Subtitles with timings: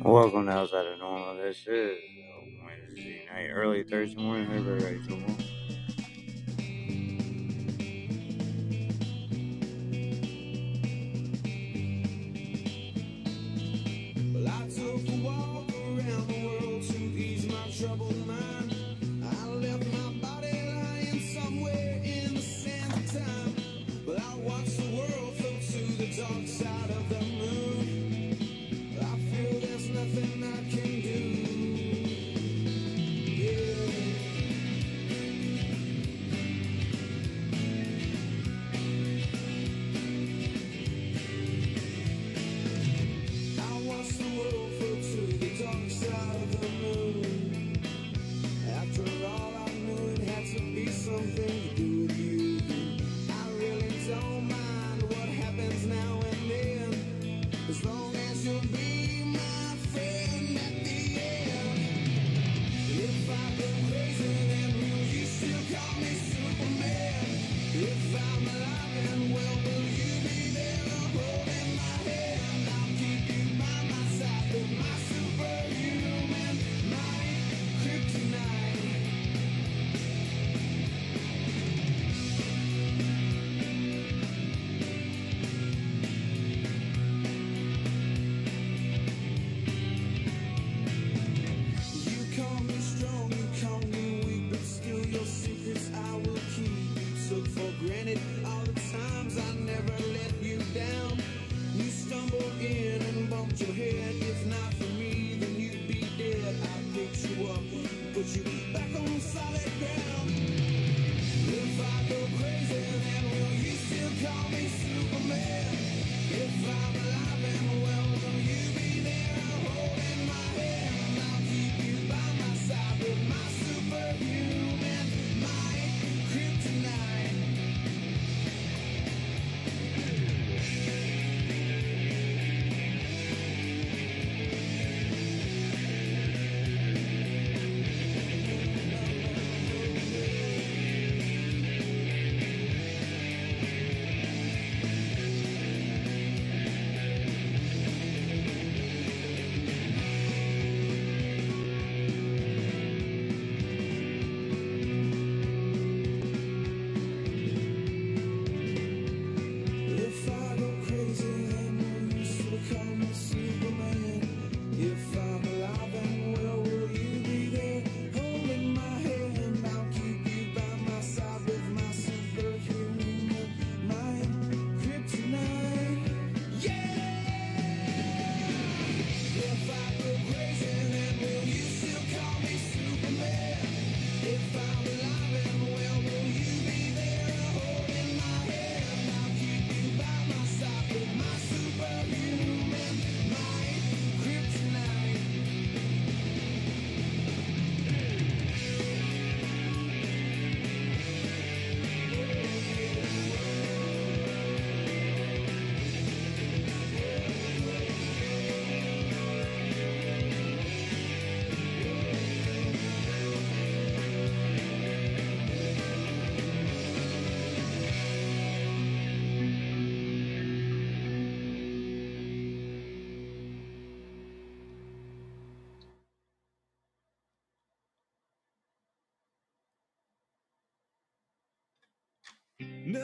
[0.00, 1.36] Welcome to Out of Normal.
[1.36, 1.98] This is
[2.32, 5.45] oh, Wednesday night, early Thursday morning, February 24th.
[26.26, 27.35] songs out of the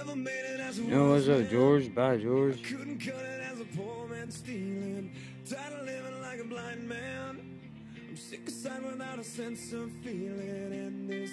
[0.04, 1.94] Yo, what's up, George?
[1.94, 2.60] Bye, George.
[2.64, 5.12] Couldn't cut it as a poor man stealing.
[5.48, 7.60] Tired of living like a blind man.
[8.08, 8.50] I'm sick
[8.84, 10.72] without a sense of feeling.
[10.72, 11.30] And this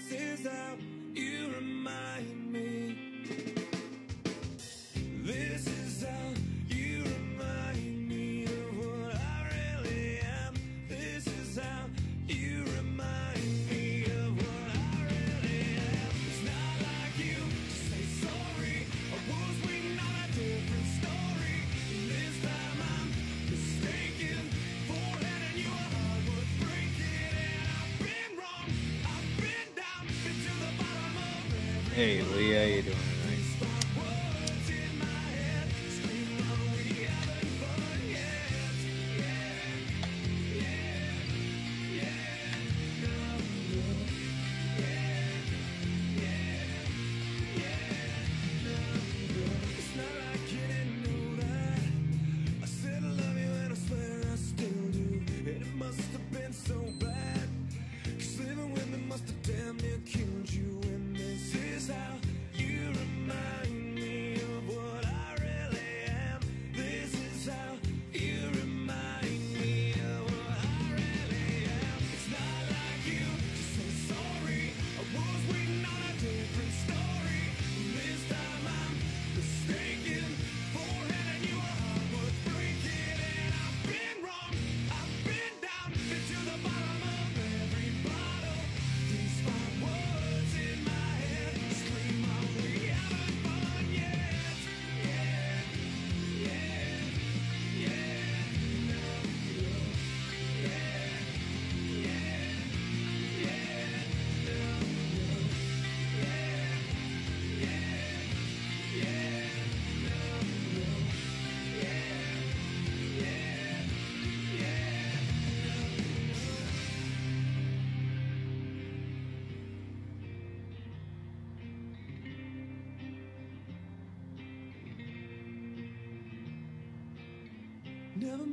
[32.39, 32.88] created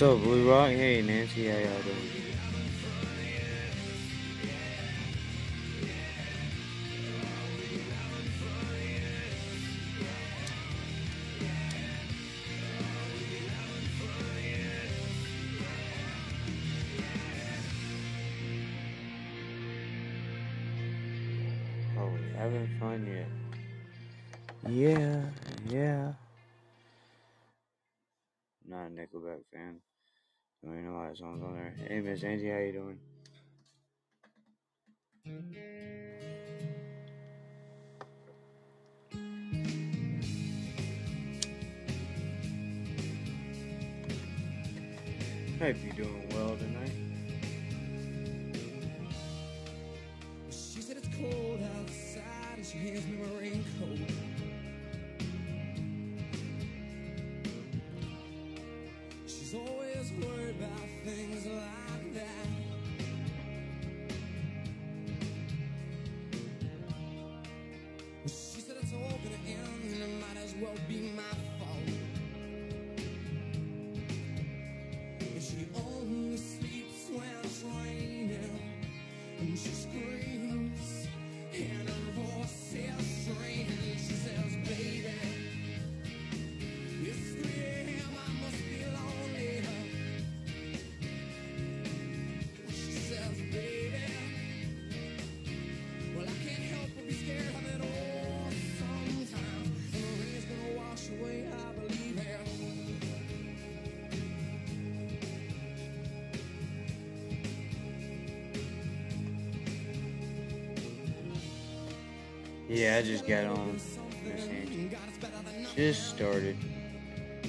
[0.00, 1.78] စော့ဘူဝဟိနေစီယာရော
[31.90, 32.99] Hey, Miss Angie, how you doing?
[79.60, 79.99] Francisco.
[112.80, 113.78] Yeah, I just got on.
[115.76, 116.56] Just started.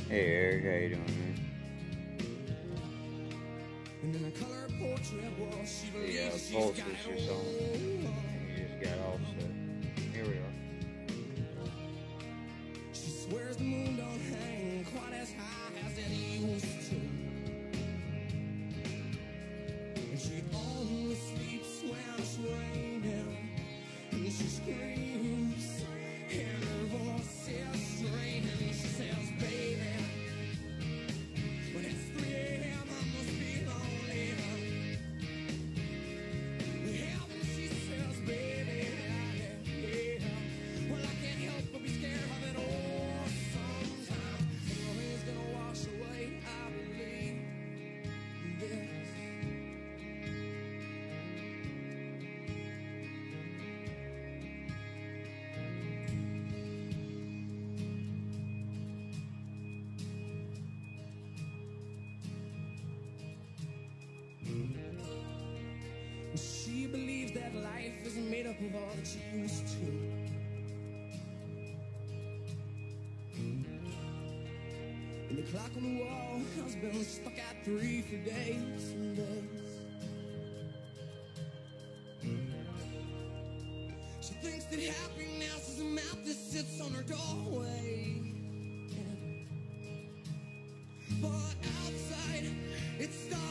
[0.09, 1.05] Hey Eric, how you doing,
[4.03, 4.35] man?
[6.05, 7.90] Yeah, Pulse is your song.
[68.75, 68.95] all
[69.33, 70.31] used to.
[75.29, 79.71] And the clock on the wall has been stuck at three for days and days.
[84.21, 88.21] She thinks that happiness is a map that sits on her doorway.
[91.21, 92.49] But outside,
[92.99, 93.50] it's dark.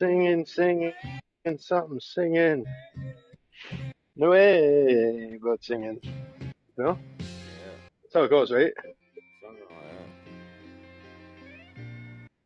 [0.00, 0.92] Singing, singing,
[1.58, 2.64] something, singing.
[4.14, 6.00] No way about singing.
[6.76, 6.96] No?
[7.18, 7.24] Yeah,
[8.02, 8.72] That's how it goes, right?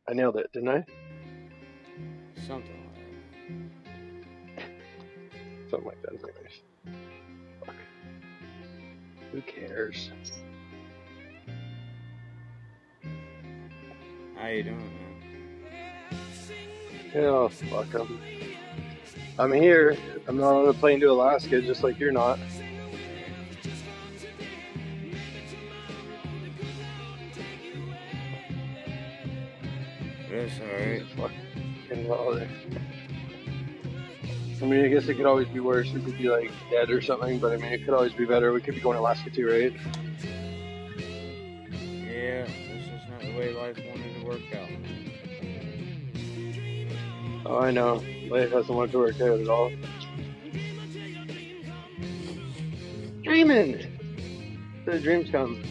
[0.09, 0.85] I nailed it, didn't I?
[17.53, 18.21] Fuck 'em.
[19.39, 19.97] I'm here.
[20.27, 22.39] I'm not on a plane to Alaska, just like you're not.
[30.31, 31.03] That's alright.
[31.17, 32.49] Fucking holiday.
[34.61, 35.91] I mean, I guess it could always be worse.
[35.93, 38.53] We could be like dead or something, but I mean, it could always be better.
[38.53, 39.73] We could be going to Alaska too, right?
[41.73, 44.69] Yeah, this is not the way life wanted to work out.
[47.45, 48.03] Oh, I know.
[48.29, 49.73] Life hasn't wanted to work out at all.
[53.23, 53.99] Dreaming!
[54.85, 55.63] The dreams come.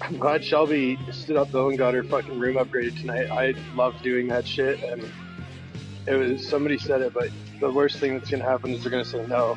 [0.00, 3.30] I'm glad Shelby stood up though and got her fucking room upgraded tonight.
[3.30, 5.10] I love doing that shit and
[6.06, 7.30] it was somebody said it, but
[7.60, 9.56] the worst thing that's gonna happen is they're gonna say no.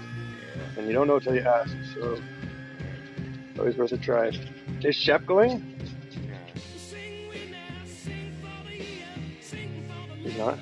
[0.77, 2.19] And you don't know until you ask, so
[3.57, 4.31] always worth a try.
[4.81, 5.74] Is Shep going?
[10.37, 10.59] Not.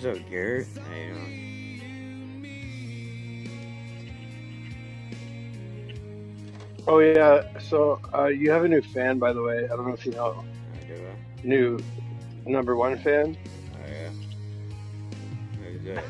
[0.00, 0.68] What's up, Garrett?
[0.76, 2.44] How you doing?
[6.86, 9.64] Oh yeah, so uh, you have a new fan, by the way.
[9.64, 10.44] I don't know if you know.
[10.80, 11.04] I do
[11.42, 11.80] New
[12.46, 13.36] number one fan.
[13.74, 14.10] Oh, yeah.
[15.64, 16.04] Who's that?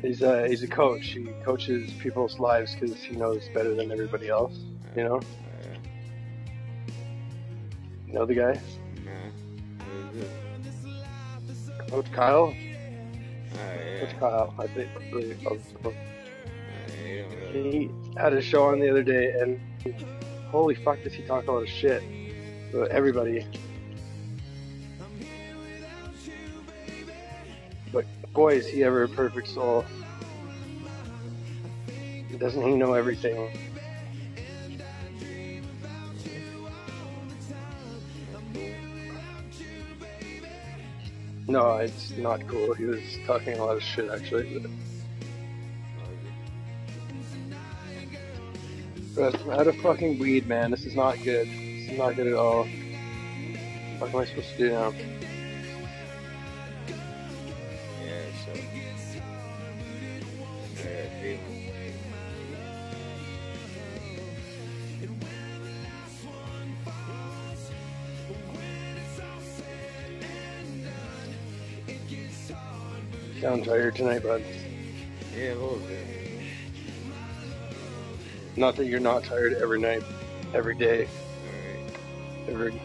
[0.00, 1.06] He's a he's a coach.
[1.06, 4.56] He coaches people's lives because he knows better than everybody else.
[4.94, 5.26] You know, Oh,
[5.60, 5.76] yeah.
[8.06, 8.60] you know the guy,
[9.04, 9.84] Nah.
[10.12, 10.43] Who's it?
[11.94, 12.52] Coach Kyle.
[12.52, 12.56] Oh,
[13.54, 14.00] yeah.
[14.00, 14.90] Coach Kyle, I think.
[15.14, 15.18] Uh,
[17.04, 17.24] you.
[17.52, 19.60] He had a show on the other day, and
[20.50, 22.02] holy fuck, does he talk a lot of shit
[22.72, 23.46] about everybody.
[27.92, 29.84] But boy, is he ever a perfect soul.
[32.40, 33.56] Doesn't he know everything?
[41.46, 42.72] No, it's not cool.
[42.74, 44.64] He was talking a lot of shit actually.
[49.14, 50.70] But I'm out of fucking weed, man.
[50.70, 51.46] This is not good.
[51.46, 52.64] This is not good at all.
[53.98, 54.92] What am I supposed to do now?
[73.54, 74.42] Sound tired tonight, bud.
[75.38, 76.04] Yeah, a little bit.
[78.56, 80.02] Not that you're not tired every night,
[80.52, 81.06] every day,
[82.48, 82.72] Alright.
[82.72, 82.82] every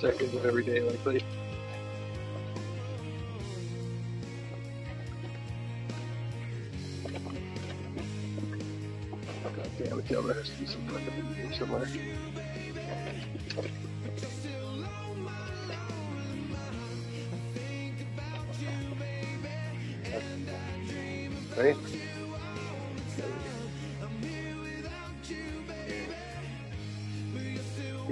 [0.00, 1.22] second of every day, likely.
[9.44, 11.88] God damn it, there has to be some fucking somewhere.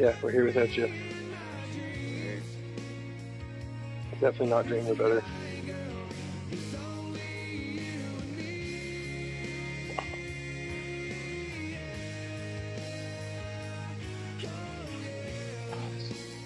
[0.01, 0.91] Yeah, we're here without you.
[4.13, 5.25] Definitely not dreaming about it.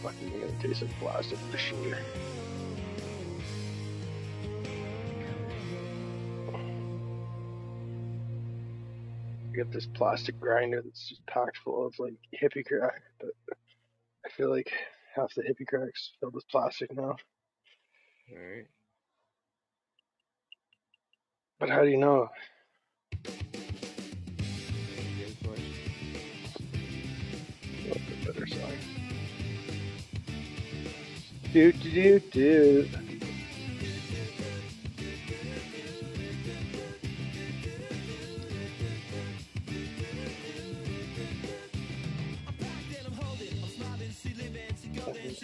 [0.02, 1.96] Fucking gonna taste like plastic for sure.
[9.54, 13.28] I got this plastic grinder that's just packed full of like hippie crap, but
[14.36, 14.72] feel like
[15.14, 17.16] half the hippie cracks filled with plastic now.
[18.32, 18.66] Alright.
[21.60, 22.28] But how do you know?
[23.22, 23.34] Good.
[27.86, 28.72] What's a better song?
[31.52, 33.13] Do do do do.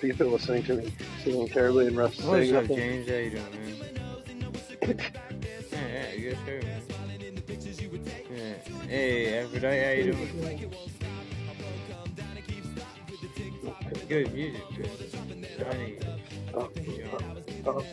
[0.00, 0.92] there's still six people listening to me
[1.24, 2.76] singing terribly and Russ What's saying up, nothing.
[2.76, 3.08] James?
[3.08, 5.00] How you doing, man?
[5.72, 6.82] yeah, yeah, you guys heard, man.
[8.34, 8.54] Yeah.
[8.86, 10.72] Hey, Aphrodite, how you doing?
[14.08, 14.90] Good music, good.
[15.58, 15.98] Johnny,
[16.54, 16.70] Oh,
[17.66, 17.84] oh.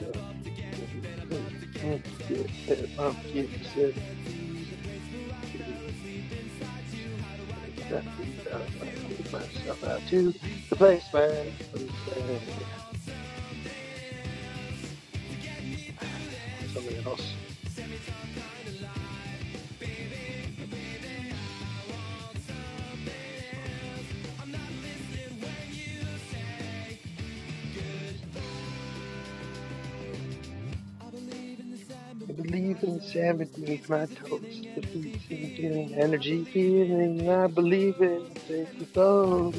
[3.00, 3.96] Oh, it.
[9.32, 10.34] myself out to
[10.70, 11.46] the place where
[16.74, 17.34] something else.
[32.28, 33.40] I believe in the sand
[33.90, 34.42] my toes.
[34.76, 37.30] The feet feeling energy feeling.
[37.30, 39.56] I believe in safety flows.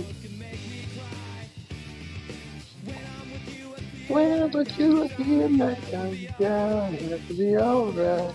[4.17, 6.95] When I'm you, I feel like I'm down.
[6.95, 8.35] It'll be alright.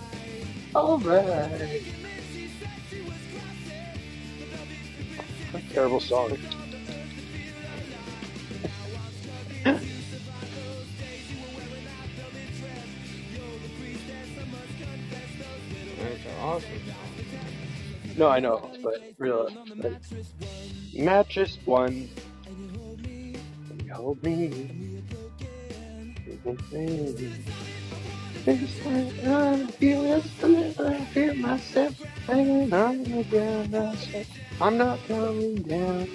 [0.75, 1.81] Alright.
[5.49, 6.37] What a terrible song.
[9.63, 9.83] That's
[16.41, 16.69] awesome.
[18.17, 19.49] No, I know, but real.
[19.77, 19.93] Like,
[20.93, 22.07] mattress one.
[23.83, 25.00] You hold me.
[26.43, 27.15] I feel
[28.47, 30.25] it,
[30.79, 33.75] I feel myself hanging on the ground.
[33.75, 34.25] I said,
[34.59, 36.07] I'm not coming down.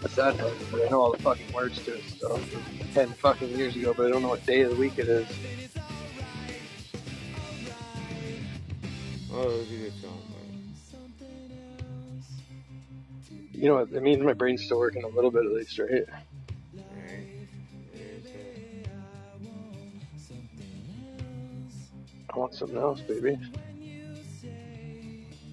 [0.00, 2.04] That's that part, but I know all the fucking words to it.
[2.18, 2.40] So,
[2.94, 5.28] ten fucking years ago, but I don't know what day of the week it is.
[9.32, 10.72] Oh, it was a good song, man.
[13.52, 13.92] You know what?
[13.92, 16.04] It means my brain's still working a little bit at least, right?
[22.32, 23.36] I want something else, baby.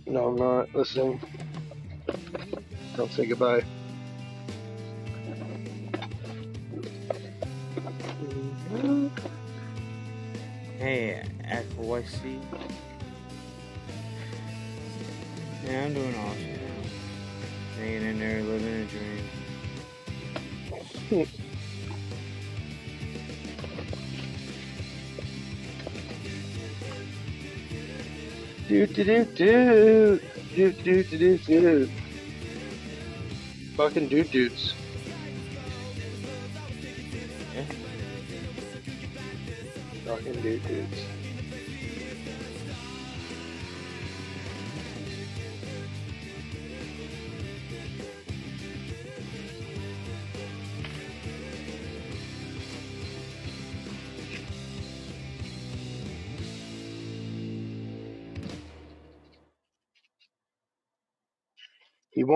[0.06, 0.76] No, I'm not.
[0.76, 1.20] Listen.
[2.96, 3.64] Don't say goodbye.
[10.78, 12.40] Hey, FYC.
[15.66, 16.60] Yeah, I'm doing awesome.
[17.78, 18.86] Hanging in there, living a
[21.10, 21.28] dream.
[28.68, 30.20] Do do do do
[30.54, 31.90] do do do do do.
[33.78, 34.74] Fucking dude dudes.
[40.06, 41.17] Fucking dude dudes.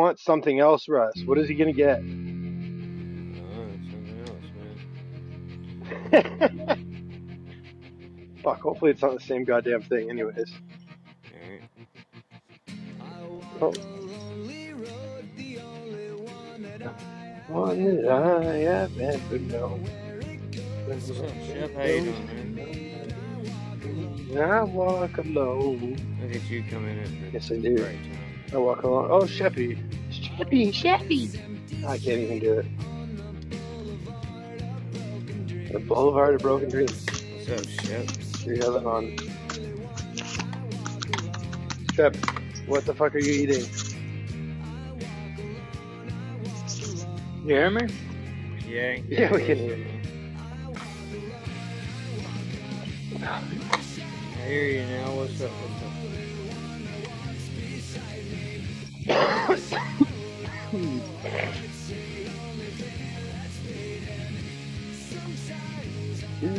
[0.02, 1.14] Wants something else, Russ.
[1.26, 2.00] What is he gonna get?
[2.00, 2.04] Oh,
[3.92, 4.48] something else,
[6.12, 6.88] man.
[8.44, 10.52] Fuck, hopefully it's not the same goddamn thing anyways.
[11.32, 11.62] Alright.
[13.62, 13.72] Oh.
[17.48, 19.86] One that I have ever known.
[20.88, 21.72] What's up, Chef?
[21.74, 24.38] How you doing, man?
[24.38, 25.98] I walk alone.
[26.22, 27.30] Look at you coming in.
[27.34, 27.84] Yes, I the do.
[27.84, 28.18] Right time.
[28.54, 29.12] I walk along.
[29.12, 29.78] Oh, Sheppy.
[30.38, 31.86] Sheppy, Sheppy.
[31.86, 32.66] I can't even do it.
[35.72, 37.06] The Boulevard of Broken Dreams.
[37.10, 38.46] Oh, what's up, Chef?
[38.46, 39.18] You have it on.
[41.94, 42.16] Shep,
[42.66, 43.66] what the fuck are you eating?
[47.44, 47.88] You hear me?
[48.68, 49.88] Yeah, Yeah, we can hear you.
[53.24, 53.42] I
[54.48, 55.16] hear you now.
[55.16, 55.52] What's up?
[55.52, 55.84] What's
[59.48, 59.58] up?
[66.42, 66.50] Shep,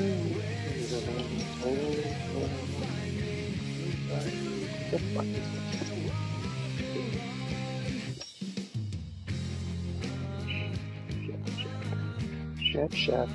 [12.93, 13.29] Shep.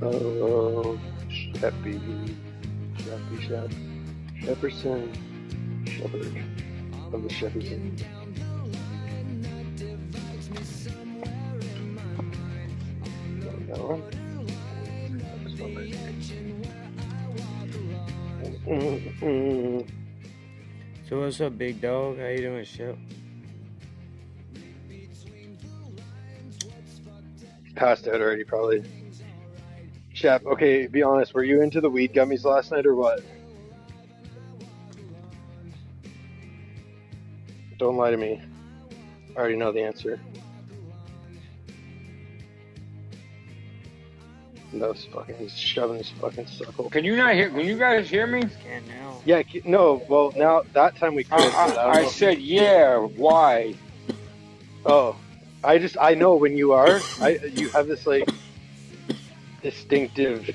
[0.00, 0.96] Oh,
[1.28, 2.36] Sheppy.
[2.94, 3.70] Sheppy, Shep.
[4.38, 5.12] Shepperson.
[5.88, 6.44] Shepherd
[7.12, 7.98] of the Shepperson.
[13.66, 14.27] That one?
[18.68, 19.80] Mm-hmm.
[21.08, 22.18] So what's up, big dog?
[22.18, 22.94] How you doing, Chef?
[27.74, 28.84] Passed out already, probably.
[30.12, 31.34] Shep, okay, be honest.
[31.34, 33.20] Were you into the weed gummies last night or what?
[37.78, 38.40] Don't lie to me.
[39.36, 40.20] I already know the answer.
[44.72, 46.90] No, he's fucking, he's shoving his fucking suckle.
[46.90, 47.48] Can you not hear?
[47.48, 48.42] Can you guys hear me?
[48.62, 49.16] Can now.
[49.24, 51.40] Yeah, ki- no, well, now, that time we could.
[51.40, 52.08] I, but I I, I know.
[52.08, 52.96] said yeah.
[52.98, 53.74] Why?
[54.84, 55.16] Oh,
[55.64, 58.28] I just, I know when you are, I, you have this, like,
[59.62, 60.54] distinctive,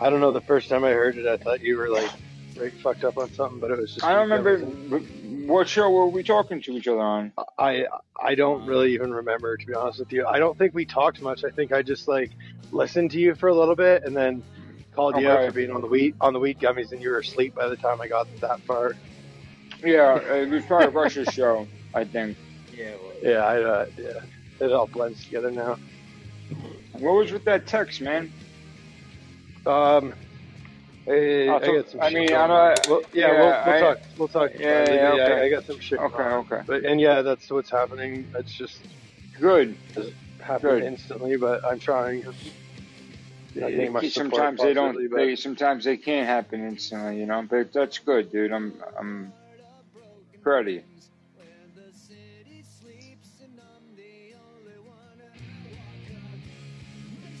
[0.00, 2.10] I don't know, the first time I heard it, I thought you were, like,
[2.58, 4.04] right fucked up on something, but it was just.
[4.04, 5.15] I don't remember gummies.
[5.46, 7.32] What show were we talking to each other on.
[7.58, 7.86] I
[8.20, 10.26] I don't really even remember to be honest with you.
[10.26, 11.44] I don't think we talked much.
[11.44, 12.32] I think I just like
[12.72, 14.42] listened to you for a little bit and then
[14.94, 17.18] called you out for being on the wheat on the wheat gummies and you were
[17.18, 18.96] asleep by the time I got that far.
[19.84, 21.68] Yeah, it was probably Russ's show.
[21.94, 22.36] I think.
[22.76, 22.94] Yeah.
[23.00, 24.20] Well, Yeah, I uh, yeah.
[24.58, 25.78] It all blends together now.
[26.92, 28.32] What was with that text, man?
[29.64, 30.12] Um
[31.06, 33.32] Uh, ah, hey, I'll I talk- got some I mean, I'm not- Well, yeah, yeah,
[33.32, 33.98] we'll, we'll I- talk.
[34.18, 34.50] We'll talk.
[34.54, 34.96] Yeah, privately.
[34.96, 35.40] yeah, okay.
[35.40, 36.60] I, I got some shit Okay, okay.
[36.66, 38.26] But and yeah, that's what's happening.
[38.36, 38.78] It's just
[39.40, 39.76] Good.
[40.40, 40.82] happening Good.
[40.84, 42.24] instantly, but I'm trying.
[43.54, 45.10] Not getting much support sometimes they don't.
[45.10, 47.42] but- They sometimes they can't happen instantly, you know.
[47.48, 48.52] But that's good, dude.
[48.52, 49.32] I'm I'm
[50.42, 50.82] proud of you.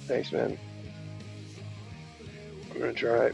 [0.06, 0.56] Thanks, man.
[2.72, 3.30] I'm gonna try.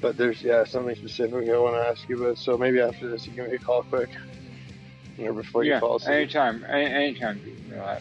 [0.00, 2.38] But there's yeah something specific I want to ask you about.
[2.38, 4.10] So maybe after this, you give me a call quick,
[5.18, 6.14] or before you yeah, fall asleep.
[6.14, 7.40] anytime, any, anytime.
[7.68, 7.98] You know,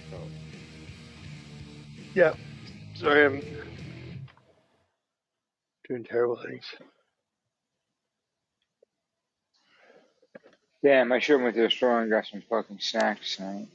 [0.00, 0.20] talk,
[2.14, 2.22] yo.
[2.22, 2.34] Yeah.
[2.94, 3.42] Sorry, I'm
[5.88, 6.64] doing terrible things.
[10.84, 13.68] Damn, I should have went to the store and got some fucking snacks tonight.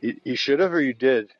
[0.00, 1.30] You, you should have, or you did.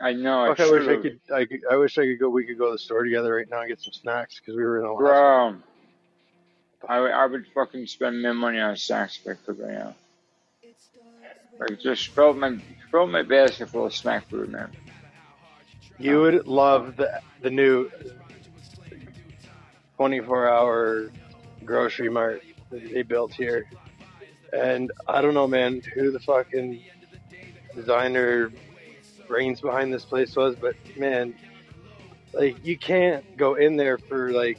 [0.00, 1.20] I know, I Fuck, I wish I could.
[1.32, 2.28] I, could- I wish I could go.
[2.28, 4.62] We could go to the store together right now and get some snacks because we
[4.64, 5.02] were in the last.
[5.02, 5.62] one.
[6.82, 9.72] Bro, I, would- I would fucking spend my money on snacks if I could right
[9.72, 9.94] now.
[11.58, 12.58] Like, just fill my,
[12.90, 14.70] fill my basket full of snack food, man.
[15.98, 17.90] You would love the the new
[19.96, 21.10] 24 hour
[21.64, 23.68] grocery mart that they built here.
[24.52, 26.82] And I don't know, man, who the fucking
[27.74, 28.50] designer
[29.28, 31.34] brains behind this place was, but man,
[32.32, 34.58] like you can't go in there for like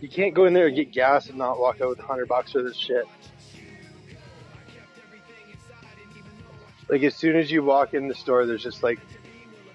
[0.00, 2.28] you can't go in there and get gas and not walk out with a hundred
[2.28, 3.06] bucks for this shit.
[6.92, 9.00] Like as soon as you walk in the store, there's just like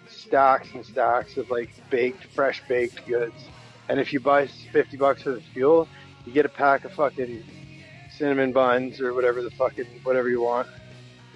[0.07, 3.33] stacks and stacks of like baked, fresh baked goods.
[3.89, 5.87] And if you buy 50 bucks for the fuel,
[6.27, 7.43] you get a pack of fucking
[8.15, 10.67] cinnamon buns or whatever the fucking, whatever you want.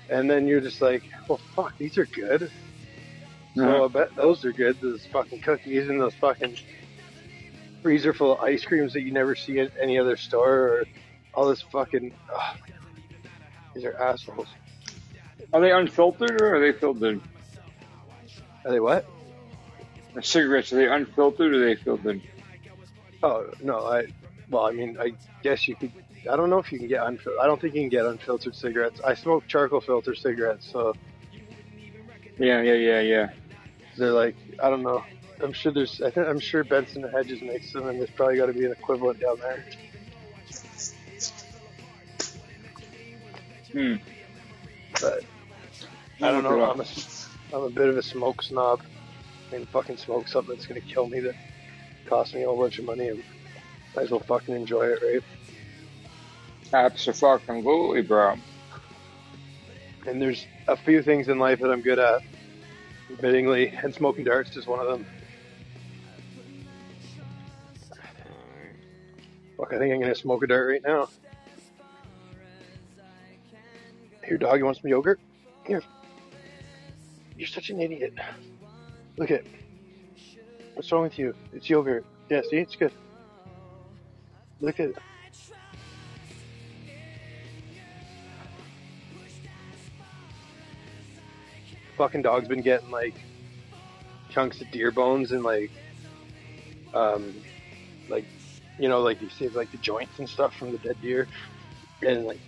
[0.07, 2.43] And then you're just like, well, fuck, these are good.
[2.43, 3.65] Uh-huh.
[3.65, 4.79] So I bet those are good.
[4.81, 6.57] Those fucking cookies and those fucking
[7.81, 10.85] freezer full of ice creams that you never see at any other store or
[11.33, 12.57] all this fucking, ugh.
[13.73, 14.47] these are assholes.
[15.53, 17.21] Are they unfiltered or are they filtered?
[18.65, 19.05] Are they what?
[20.13, 22.21] The cigarettes, are they unfiltered or are they filtered?
[23.23, 24.07] Oh no, I
[24.49, 25.91] well, I mean, I guess you could.
[26.29, 27.39] I don't know if you can get unfiltered.
[27.41, 28.99] I don't think you can get unfiltered cigarettes.
[29.05, 30.93] I smoke charcoal filter cigarettes, so
[32.37, 33.29] Yeah, yeah, yeah, yeah.
[33.97, 35.03] they're like I don't know.
[35.41, 36.01] I'm sure there's.
[36.01, 38.65] I think I'm sure Benson and Hedges makes them, and there's probably got to be
[38.65, 39.63] an equivalent down there.
[43.71, 43.95] Hmm.
[45.01, 45.23] But
[46.21, 46.61] I don't know.
[46.63, 46.85] I'm a,
[47.53, 48.81] I'm a bit of a smoke snob.
[49.51, 51.35] I mean, fucking smoke something that's gonna kill me that
[52.05, 53.23] cost me a whole bunch of money, and
[53.95, 55.23] might as well fucking enjoy it, right?
[56.73, 58.35] Absolutely, bro.
[60.07, 62.21] And there's a few things in life that I'm good at,
[63.11, 65.05] admittingly, and smoking darts is one of them.
[69.57, 71.09] Fuck, I think I'm gonna smoke a dart right now.
[74.23, 75.19] Here, dog, you want some yogurt?
[75.65, 75.81] Here.
[77.37, 78.13] You're such an idiot.
[79.17, 79.43] Look at.
[80.75, 81.35] What's wrong with you?
[81.53, 82.05] It's yogurt.
[82.29, 82.91] Yeah, see, it's good.
[84.59, 84.91] Look at.
[91.97, 93.15] Fucking dog's been getting like
[94.29, 95.71] chunks of deer bones and like,
[96.93, 97.35] um,
[98.07, 98.25] like
[98.79, 101.27] you know, like you see like the joints and stuff from the dead deer,
[102.01, 102.39] and like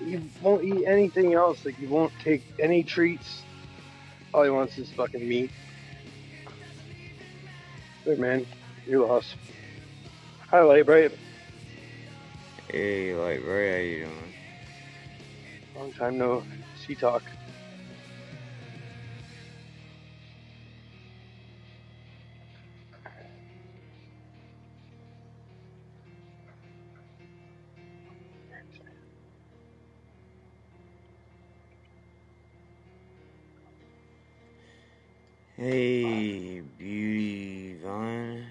[0.00, 1.64] you won't eat anything else.
[1.64, 3.42] Like you won't take any treats.
[4.32, 5.50] All he wants is fucking meat.
[8.04, 8.46] Hey man,
[8.86, 9.36] you lost.
[10.50, 11.12] Hi, Light Bright.
[12.68, 14.34] Hey, Ray, how you doing?
[15.76, 16.42] Long time no
[16.76, 17.22] see talk.
[35.64, 38.46] Hey, Beauty Vine.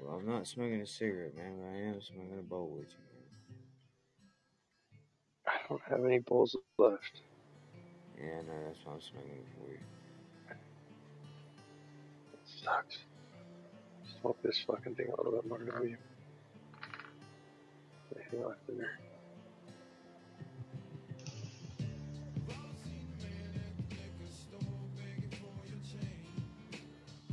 [0.00, 3.04] Well, I'm not smoking a cigarette, man, but I am smoking a bowl with you,
[3.14, 3.24] man.
[5.48, 7.22] I don't have any bowls left.
[8.18, 9.99] Yeah, no, that's why I'm smoking for you.
[12.62, 12.98] Sucks.
[14.20, 15.96] Smoke this fucking thing a little bit more, W.
[18.16, 18.98] Anything left in there?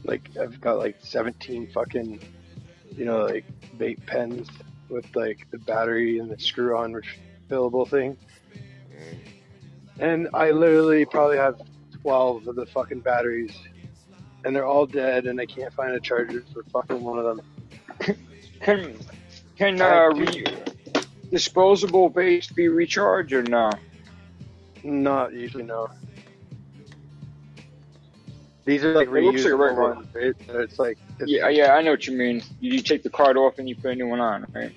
[0.05, 2.21] Like I've got like 17 fucking,
[2.95, 3.43] you know, like
[3.77, 4.47] vape pens
[4.87, 8.15] with like the battery and the screw-on refillable thing,
[8.55, 9.17] mm.
[9.99, 11.61] and I literally probably have
[12.03, 13.51] 12 of the fucking batteries,
[14.45, 18.15] and they're all dead, and I can't find a charger for fucking one of them.
[18.61, 18.95] Can
[19.57, 20.45] can uh, re-
[21.31, 23.69] disposable base be recharged or no?
[24.83, 25.89] Not usually, no.
[28.65, 30.33] These are like It looks like a regular- ones, right?
[30.45, 32.41] So It's like it's, Yeah, yeah, I know what you mean.
[32.59, 34.71] You, you take the card off and you put a new one on, right?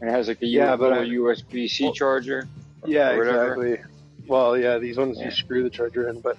[0.00, 2.48] And it has like a Yeah, but little USB-C Well- charger.
[2.84, 3.78] yeah, exactly.
[4.26, 5.26] Well, yeah, these ones Yeah.
[5.26, 6.36] you screw the charger in, but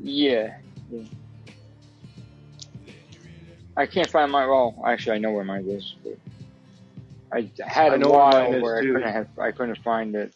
[0.00, 0.56] Yeah.
[0.90, 1.02] yeah.
[3.76, 4.46] I can't find my.
[4.46, 5.94] Well, actually, I know where mine is.
[6.02, 6.18] But
[7.32, 9.28] I had I a know where while where I couldn't have.
[9.38, 10.32] I couldn't find it.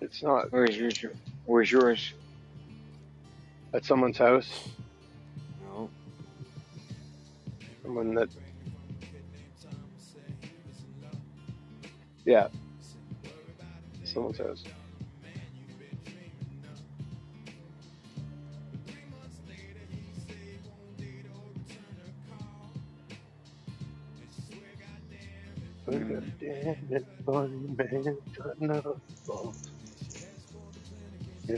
[0.00, 1.04] it's not Where's yours?
[1.46, 2.12] Where's yours?
[3.74, 4.68] at someone's house.
[5.64, 5.90] No.
[7.82, 8.28] Someone that.
[12.24, 12.48] Yeah.
[14.04, 14.64] Someone's house.
[29.26, 29.56] Fault.
[31.48, 31.56] Yeah.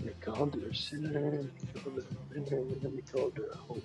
[0.00, 3.56] They called her a sinner, they called her a and then they called her a
[3.56, 3.84] hope.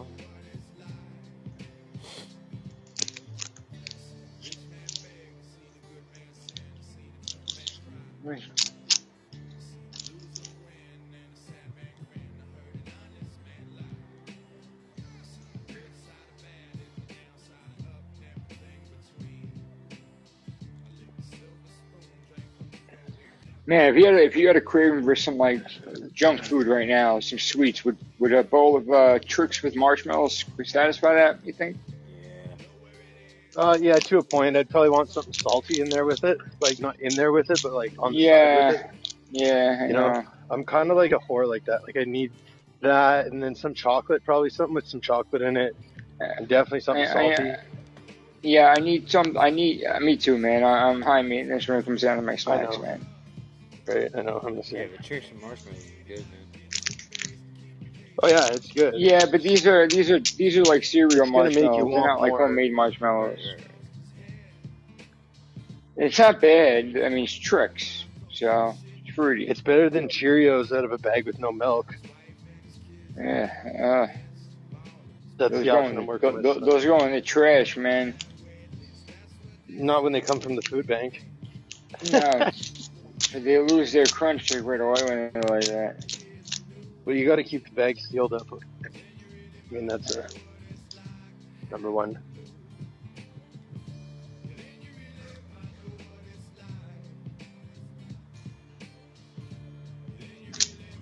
[0.00, 0.08] What
[0.52, 0.66] it's
[23.68, 25.60] Man, if you had a, if you had a craving for some like
[26.12, 30.44] junk food right now, some sweets, would would a bowl of uh, Trix with marshmallows
[30.64, 31.44] satisfy that?
[31.44, 31.76] You think?
[32.22, 33.60] Yeah.
[33.62, 34.56] Uh, yeah, to a point.
[34.56, 36.38] I'd probably want something salty in there with it.
[36.60, 38.70] Like, not in there with it, but like on the Yeah.
[38.70, 38.90] side with it.
[39.30, 40.24] Yeah, I You know, know.
[40.50, 41.82] I'm kind of like a whore like that.
[41.84, 42.32] Like, I need
[42.80, 45.74] that and then some chocolate, probably something with some chocolate in it.
[46.20, 47.50] And definitely something I- I- salty.
[48.42, 49.36] Yeah, I need some.
[49.36, 49.84] I need.
[49.84, 50.62] Uh, me too, man.
[50.62, 52.82] I, I'm high maintenance when it comes down to my snacks, know.
[52.82, 53.06] man.
[53.86, 54.10] Right?
[54.14, 54.76] I know, I'm the same.
[54.78, 54.96] Yeah, same.
[54.96, 56.45] but Trix and marshmallows are good, man.
[58.22, 58.94] Oh, yeah, it's good.
[58.96, 61.90] Yeah, but these are these are these are like cereal It's gonna make you marshmallows.
[61.92, 62.38] They're not like more.
[62.40, 63.38] homemade marshmallows.
[63.46, 63.70] right, right.
[65.96, 66.96] It's not bad.
[67.02, 69.46] I mean, it's Trix, so it's fruity.
[69.48, 71.94] It's better than Cheerios out of a bag with no milk.
[73.18, 74.18] yeah, uh,
[75.38, 76.44] That's those, the go option I'm in, working th- with.
[76.44, 78.14] th- those go in the trash, man.
[79.68, 81.22] Not when they come from the food bank.
[82.10, 82.50] No,
[83.32, 86.15] they lose their crunch right away when they're like that.
[87.06, 88.48] Well, you got to keep the bag sealed up.
[88.52, 90.28] I mean, that's a
[91.70, 92.18] number one.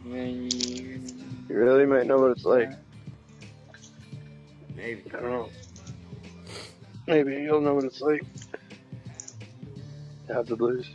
[0.06, 1.00] You-
[1.48, 2.70] You really might know what it's like.
[4.74, 5.02] Maybe.
[5.08, 5.48] I don't know.
[7.06, 8.22] Maybe you'll know what it's like
[10.26, 10.88] to have the blues.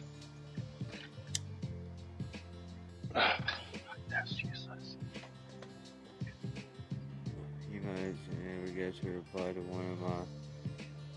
[8.90, 10.18] Get to reply to one of my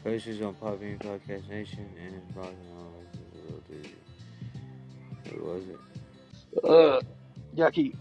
[0.04, 2.92] posts on Podbean Podcast Nation and it's blog on
[5.30, 5.78] What was it?
[6.68, 7.04] Ugh,
[7.56, 7.96] yucky.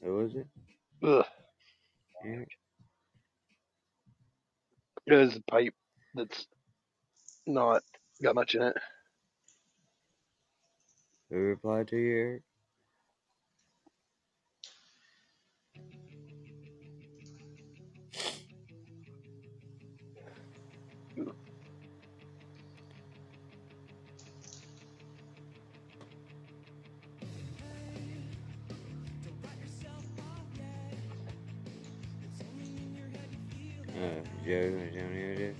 [0.00, 0.46] What was it?
[1.04, 1.24] Ugh.
[2.24, 2.44] Yeah.
[5.06, 5.74] There's a pipe
[6.16, 6.44] that's
[7.46, 7.84] not
[8.20, 8.76] got much in it.
[11.30, 12.42] Who replied to you, Eric?
[34.20, 35.56] Uh, Joe Antonio did.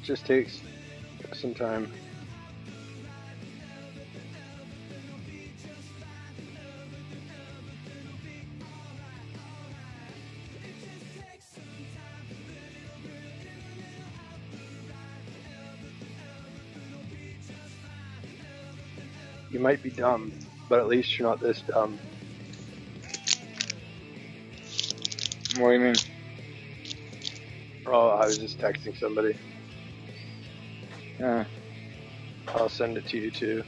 [0.00, 0.62] It just takes
[1.34, 1.92] some time.
[19.50, 20.32] You might be dumb,
[20.70, 21.98] but at least you're not this dumb.
[25.58, 25.94] What do you mean?
[27.84, 29.34] Oh, I was just texting somebody.
[31.22, 31.44] Uh,
[32.48, 33.62] I'll send it to you too.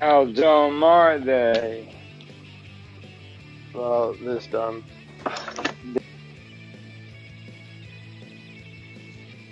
[0.00, 1.94] how dumb are they?
[3.72, 4.84] Well, this dumb.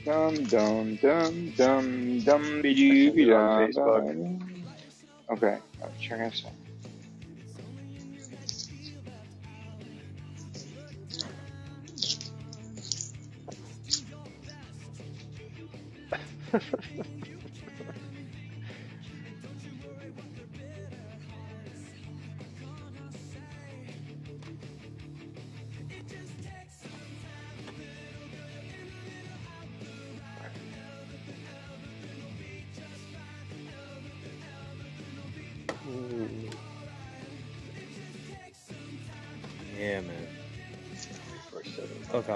[0.04, 4.42] Dum dum dum dum dum be doo on Facebook.
[5.30, 6.61] Okay, I'll check this out.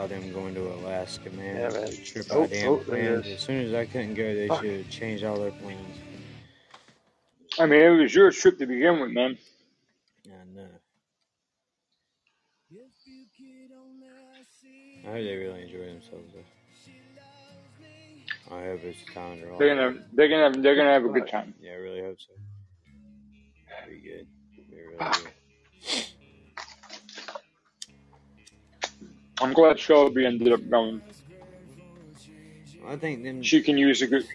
[0.08, 1.56] Them going to Alaska, man.
[1.56, 1.92] Yeah, man.
[2.04, 3.26] Trip Oh, I damn oh, there it planned.
[3.26, 3.32] is.
[3.32, 5.98] As soon as I couldn't go, they should have changed all their plans.
[7.58, 9.38] I mean, it was your trip to begin with, man.
[10.26, 10.68] I know.
[15.04, 16.44] I hope they really enjoy themselves though.
[18.54, 19.56] I hope it's time to.
[19.58, 21.54] They're gonna, they're gonna, have, they're gonna have a good time.
[21.60, 22.34] Yeah, I really hope so.
[23.88, 24.26] Be good.
[24.56, 25.12] Be really ah.
[25.22, 25.32] good.
[29.46, 31.00] I'm glad Shelby ended up going.
[32.88, 33.42] I think them.
[33.42, 34.26] She can use a good,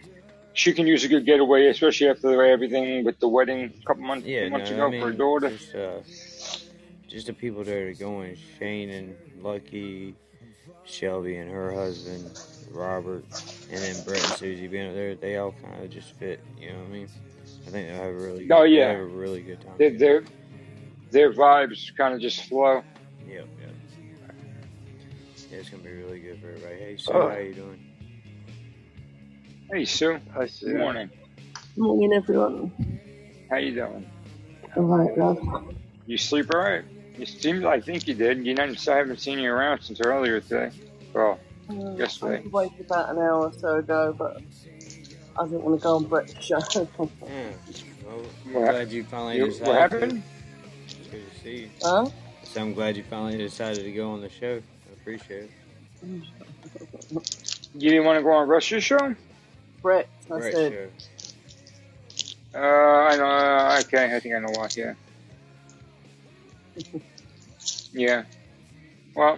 [0.54, 4.26] she can use a good getaway, especially after everything with the wedding a couple months,
[4.26, 5.50] Yeah, months no, ago I mean, for her daughter.
[5.50, 6.00] just uh,
[7.10, 8.38] just the people that are going.
[8.58, 10.16] Shane and Lucky,
[10.86, 12.40] Shelby and her husband,
[12.72, 13.26] Robert,
[13.70, 15.16] and then Brett and Susie being up there.
[15.16, 16.40] They all kind of just fit.
[16.60, 17.08] You know what I mean?
[17.68, 18.46] I think they'll have a really.
[18.48, 18.92] Good, Oh, yeah.
[18.92, 19.74] have a really good time.
[19.78, 20.24] Their, their,
[21.12, 22.82] their vibes kind of just flow.
[23.30, 23.42] Yeah,
[25.60, 26.76] it's gonna be really good for everybody.
[26.76, 27.30] Hey, so Oh.
[27.30, 27.80] how you doing?
[29.72, 30.66] Hey Sue, I see.
[30.68, 31.10] good morning.
[31.76, 33.00] Good Morning, everyone.
[33.50, 34.06] How you doing?
[34.76, 35.74] All right, love.
[36.06, 36.84] You sleep all right?
[37.18, 38.46] You seem I think you did.
[38.46, 40.72] You know, I haven't seen you around since earlier today.
[41.14, 41.40] Well,
[41.70, 42.44] Uh, Yesterday.
[42.46, 44.42] I waited about an hour or so ago, but
[45.40, 46.58] I didn't want to go on Brett's show.
[46.68, 46.86] Yeah.
[46.98, 49.68] Well, I'm What- glad you finally you, decided.
[49.68, 50.12] what happened?
[50.24, 50.96] To.
[51.00, 51.70] It's good to see you.
[51.82, 52.08] huh?
[52.44, 54.62] So I'm glad you finally decided to go on the show.
[55.02, 55.52] I appreciate it.
[57.74, 59.16] You didn't want to go on Russ's show?
[59.82, 60.72] Brett, I Great said.
[60.72, 60.88] show.
[62.54, 63.26] Uh, I know.
[63.26, 64.68] Uh, okay, I think I know why.
[64.76, 64.94] Yeah.
[67.94, 68.24] Yeah.
[69.16, 69.38] Well.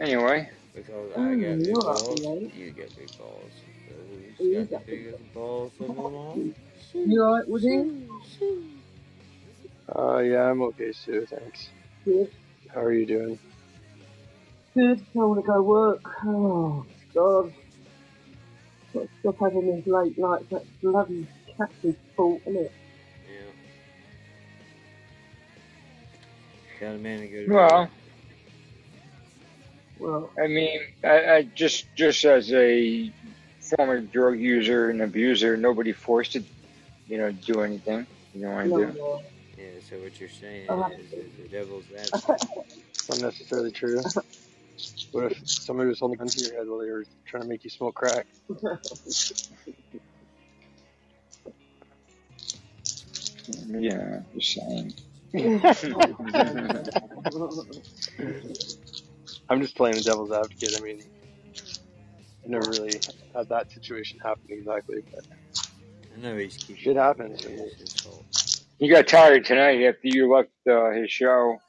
[0.00, 3.52] Anyway, Because I Mm, got big balls, up, you get big balls.
[3.88, 6.38] So You who's got got the biggest balls of them all?
[6.92, 8.08] You alright with him?
[9.96, 11.24] Uh, yeah, I'm okay, Sue.
[11.24, 11.68] Thanks.
[12.04, 12.28] Good.
[12.74, 13.38] How are you doing?
[14.74, 15.00] Good.
[15.14, 16.02] I want to go work.
[16.26, 17.52] Oh, God.
[18.92, 20.46] Got to stop having these late nights.
[20.50, 22.72] That bloody captain's fault, isn't it?
[23.30, 23.50] Yeah.
[26.80, 27.90] Got a man to go to well,
[30.00, 33.12] Well, I mean, I, I just just as a
[33.60, 36.42] former drug user and abuser, nobody forced to,
[37.06, 38.04] you know, do anything.
[38.34, 38.98] You know what I no, do?
[38.98, 39.22] no.
[39.64, 40.90] Yeah, so what you're saying Uh-huh.
[40.98, 42.42] is, is the devil's advocate.
[42.90, 44.00] It's not necessarily true.
[45.12, 47.48] What if somebody was holding a gun to your head while they were trying to
[47.48, 48.26] make you smoke crack?
[53.68, 54.94] Yeah, just saying.
[59.48, 60.76] I'm just playing the devil's advocate.
[60.78, 61.02] I mean,
[62.44, 63.00] I never really
[63.34, 65.24] had that situation happen exactly, but
[66.16, 67.44] I know he's keeping Shit happens.
[67.44, 68.24] It's his fault.
[68.78, 71.60] He got tired tonight after you left uh, his show.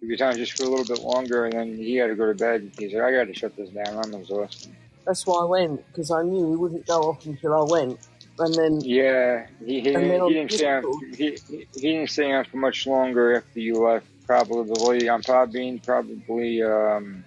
[0.00, 2.26] He was on just for a little bit longer, and then he had to go
[2.26, 2.72] to bed.
[2.78, 3.98] He said, "I got to shut this down.
[4.02, 4.74] I'm exhausted."
[5.06, 7.98] That's why I went, because I knew he wouldn't go off until I went.
[8.38, 11.66] And then, Yeah, he he, And then on he didn't stay on Discord- he, he
[11.74, 14.06] he didn't stay on for much longer after you left.
[14.26, 16.62] Probably on Podbean, probably.
[16.62, 17.24] Um,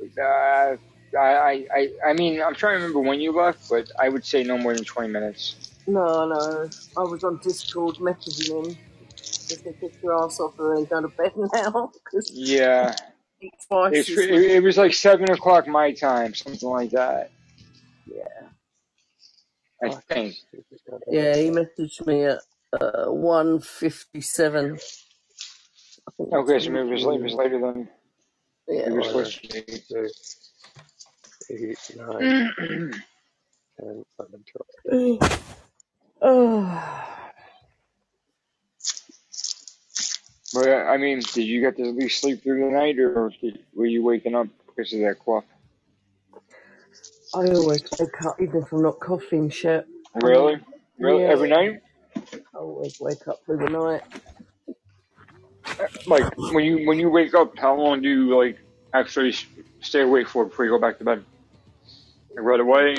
[0.00, 0.76] uh, I,
[1.18, 4.44] I I I mean, I'm trying to remember when you left, but I would say
[4.44, 5.56] no more than 20 minutes.
[5.88, 8.76] No, no, I was on Discord messaging him.
[9.16, 11.90] Just to get your ass off her and go to bed now.
[12.04, 12.94] 'cause- Yeah,
[13.40, 14.40] eat twice It's, as it, much.
[14.40, 17.30] it was like seven o'clock my time, something like that.
[18.06, 18.24] Yeah.
[19.82, 20.34] I Fuck, think.
[20.34, 21.66] stupid Yeah, he stuff.
[21.78, 22.38] messaged me at
[22.80, 24.64] uh, 157.
[24.64, 24.68] I
[26.16, 27.88] think that's Okay, so maybe it was, late, it was later than
[28.68, 28.88] Yeah.
[28.88, 29.72] we were Four, supposed to be.
[29.72, 30.50] six,
[31.50, 32.52] eight, nine,
[33.78, 35.30] ten, eleven, twelve.
[36.22, 36.94] Oh.
[40.54, 43.58] But I mean, did you get to at least sleep through the night, or did,
[43.74, 45.44] were you waking up because of that cough?
[47.34, 49.86] I always wake up, even if I'm not coughing shit.
[50.22, 50.56] Really?
[50.98, 51.24] Really?
[51.24, 51.28] Yeah.
[51.28, 51.82] Every night?
[52.16, 54.02] I always wake up through the night.
[56.06, 58.58] Like when you when you wake up, how long do you like
[58.94, 59.44] actually s-
[59.80, 61.24] stay awake for before you go back to bed?
[62.34, 62.96] Like right away?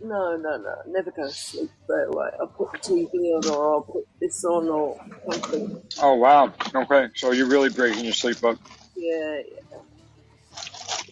[0.00, 0.08] Yeah.
[0.08, 0.74] No, no, no.
[0.86, 2.30] Never go to sleep straight away.
[2.40, 5.82] I'll put the TV on or I'll put this on or something.
[6.02, 6.52] Oh wow.
[6.74, 8.58] Okay, so you're really breaking your sleep up.
[8.96, 9.40] Yeah,
[9.72, 9.78] yeah.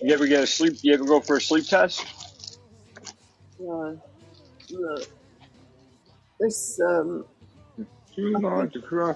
[0.02, 0.78] You ever get a sleep?
[0.82, 2.06] You ever go for a sleep test?
[3.58, 4.00] No,
[4.70, 4.98] no.
[6.40, 7.24] This, um,
[8.14, 9.14] Too long to cry.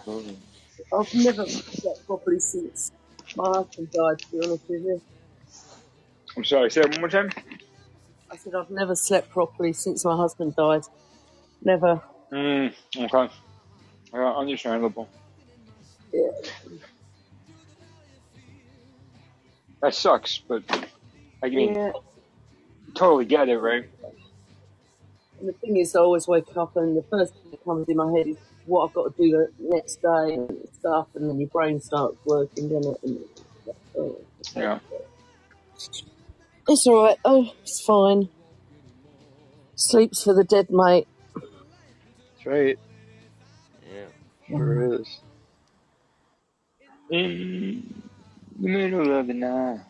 [0.93, 2.91] I've never slept properly since
[3.37, 5.01] my husband died, to be honest with you.
[6.37, 6.71] I'm sorry.
[6.71, 7.31] Say it one more time.
[8.33, 10.83] I said I've never slept properly since my husband died.
[11.63, 12.01] Never.
[12.33, 13.33] Mm, okay.
[14.15, 15.07] Yeah, understandable.
[16.13, 16.31] Yeah.
[19.83, 20.63] That sucks, but
[21.43, 21.93] I mean, Yeah.
[22.95, 23.85] totally get it, right?
[25.39, 27.97] And the thing is, I always wake up and the first thing that comes in
[27.97, 31.39] my head is what I've got to do the next day and stuff, and then
[31.39, 33.03] your brain starts working, doesn't it?
[33.03, 33.25] And,
[33.99, 34.21] oh,
[34.57, 34.79] Yeah.
[36.69, 37.19] It's alright.
[37.25, 38.31] Oh, it's fine.
[39.77, 41.09] Sleep's for the dead, mate.
[42.35, 42.79] That's right.
[43.83, 44.07] Yeah.
[44.49, 45.21] Sure is.
[47.11, 48.03] In
[48.59, 49.81] the middle of the night.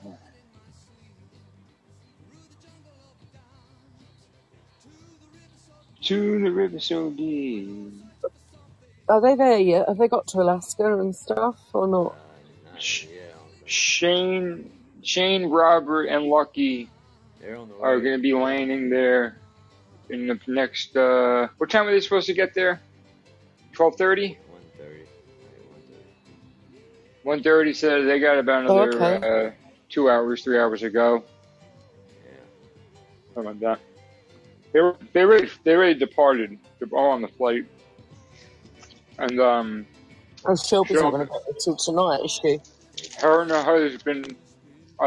[6.05, 7.95] To the river so deep.
[9.09, 9.89] Are they there yet?
[9.89, 12.17] Have they got to Alaska and stuff or Uh, not?
[12.65, 13.35] not Sh- yet.
[13.37, 13.67] I don't think.
[13.67, 14.71] Shane,
[15.03, 16.89] Shane, Robert, and Lucky
[17.41, 18.03] They're on the are way.
[18.05, 19.39] going to be landing there
[20.09, 20.97] in the next.
[20.97, 22.81] Uh, what time are they supposed to get there?
[23.73, 24.39] Twelve thirty.
[24.51, 25.05] 130.
[25.05, 25.07] 130.
[27.25, 29.49] One thirty says they got about Oh, another okay.
[29.49, 29.51] uh,
[29.89, 31.25] two hours, three hours to go.
[32.25, 32.31] Yeah.
[33.35, 33.81] Something like that.
[34.73, 36.59] They were they already they already departed.
[36.79, 37.65] They're all on the flight,
[39.19, 39.87] and um,
[40.45, 42.59] Oh, Shelby's not Shelby, going to get there tonight, is she?
[43.21, 44.37] her and her husband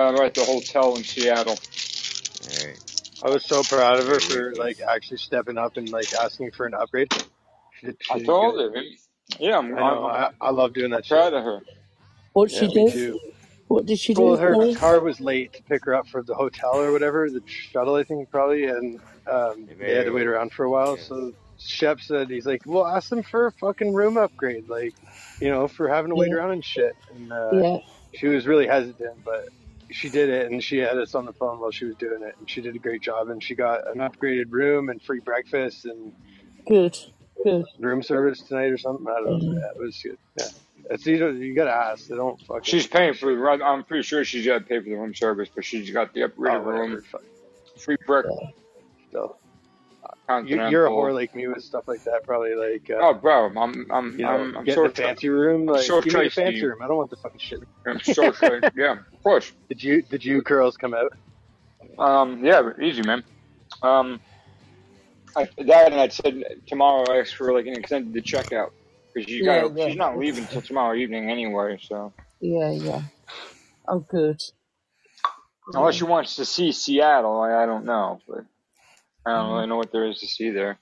[0.02, 1.58] are at the hotel in Seattle.
[2.44, 2.80] Alright.
[3.24, 6.66] I was so proud of her for like actually stepping up and like asking for
[6.68, 7.10] an upgrade.
[7.72, 8.84] She did, I told her.
[9.40, 10.06] Yeah, I'm I know.
[10.06, 11.18] I'm, I, I love doing that shit.
[11.18, 11.62] proud of her.
[12.34, 12.92] What'd Yeah, she me do?
[12.92, 13.20] too.
[13.68, 14.38] What did she Well, do?
[14.38, 14.76] her Sorry?
[14.76, 18.04] car was late to pick her up for the hotel or whatever, the shuttle, I
[18.04, 20.98] think, probably, and um, They they had to wait around for a while.
[20.98, 21.04] Yeah.
[21.08, 24.96] So Shep said, he's like, well, ask them for a fucking room upgrade, like,
[25.40, 26.36] you know, for having to wait Yeah.
[26.36, 26.94] around and shit.
[27.10, 27.78] And uh, Yeah.
[28.14, 29.46] she was really hesitant, but
[29.96, 32.36] she did it, and she had us on the phone while she was doing it,
[32.38, 33.30] and she did a great job.
[33.30, 36.12] And she got an upgraded room and free breakfast and
[36.68, 36.98] Good.
[37.44, 37.66] Good.
[37.80, 39.06] room service tonight or something.
[39.08, 39.54] I don't know.
[39.54, 39.60] Yeah.
[39.60, 40.18] Yeah, it was good.
[40.40, 40.46] Yeah.
[40.92, 42.08] It's, you, know, you gotta ask.
[42.08, 42.64] They don't fucking.
[42.64, 43.34] She's paying for.
[43.34, 46.14] the- I'm pretty sure she's got to pay for the room service, but she's got
[46.14, 46.72] the Oh, upgraded whatever.
[46.74, 47.24] room, Fuck.
[47.78, 48.38] free breakfast,
[49.14, 49.28] Yeah.
[50.26, 50.50] Still.
[50.50, 50.72] You, continental.
[50.72, 52.56] you're a whore like me with stuff like that, probably.
[52.56, 55.68] Like, uh, Oh, bro, I'm I'm you know, I'm I'm getting so a fancy room.
[55.70, 56.68] I'm Like, so give me the fancy you.
[56.68, 56.82] room.
[56.84, 57.60] I don't want the fucking shit.
[57.88, 58.68] I'm so traced.
[58.76, 59.52] Yeah, of course.
[59.70, 61.12] Did you did you curls come out?
[61.98, 63.24] Um, yeah, easy, man.
[63.82, 64.22] Um,
[65.36, 68.70] I, that and I said tomorrow I asked for like an extended checkout
[69.14, 69.90] because you Yeah, got yeah.
[69.90, 71.78] she's not leaving till tomorrow evening anyway.
[71.82, 73.02] So Yeah, yeah.
[73.88, 74.42] Oh, good.
[75.74, 76.00] unless Yeah.
[76.00, 78.46] she wants to see Seattle, I, I don't know, but
[79.26, 80.78] I don't really know what there is to see there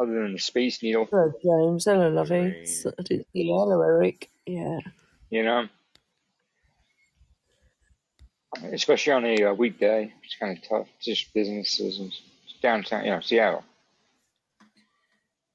[0.00, 1.08] other than the Space Needle.
[1.10, 1.84] Hello, James.
[1.84, 2.66] Hello, lovey.
[2.66, 2.92] So,
[3.34, 4.30] hello, Eric.
[4.46, 4.78] Yeah.
[5.30, 5.68] You know,
[8.72, 10.88] especially on a uh, weekday, it's kind of tough.
[10.96, 12.12] It's just businesses and
[12.62, 13.64] downtown, you know, Seattle.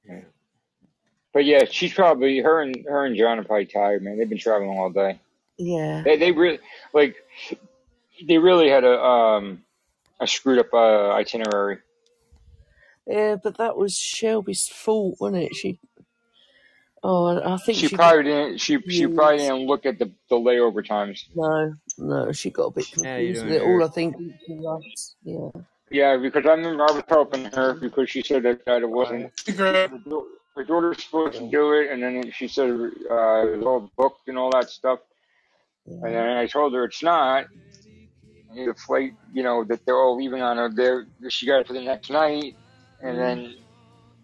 [0.08, 0.20] Yeah.
[1.32, 4.18] But yeah, she's probably her and her and John are probably tired, man.
[4.18, 5.18] They've been traveling all day.
[5.58, 6.02] Yeah.
[6.04, 6.58] They they really
[6.92, 7.16] like
[8.26, 9.64] they really had a um
[10.20, 11.78] a screwed up uh, itinerary.
[13.06, 15.54] Yeah, but that was Shelby's fault, wasn't it?
[15.54, 15.78] She.
[17.02, 18.58] Oh, I think She she probably didn't.
[18.58, 21.28] She she probably didn't look at the the layover times.
[21.34, 23.84] No, no, she got a bit confused doing, with it all.
[23.84, 25.14] I think she rushed.
[25.22, 25.50] Yeah.
[25.90, 29.32] Yeah, because I remember I was helping her because she said that, that it wasn't
[29.56, 29.88] her
[30.54, 34.28] her daughter's supposed to do it, and then she said uh, it was all booked
[34.28, 35.00] and all that stuff.
[35.86, 35.94] Yeah.
[36.04, 37.46] And then I told her it's not.
[38.54, 40.70] The flight, you know, that they're all leaving on her.
[40.72, 42.54] There, she got it for the next night,
[43.04, 43.54] and then.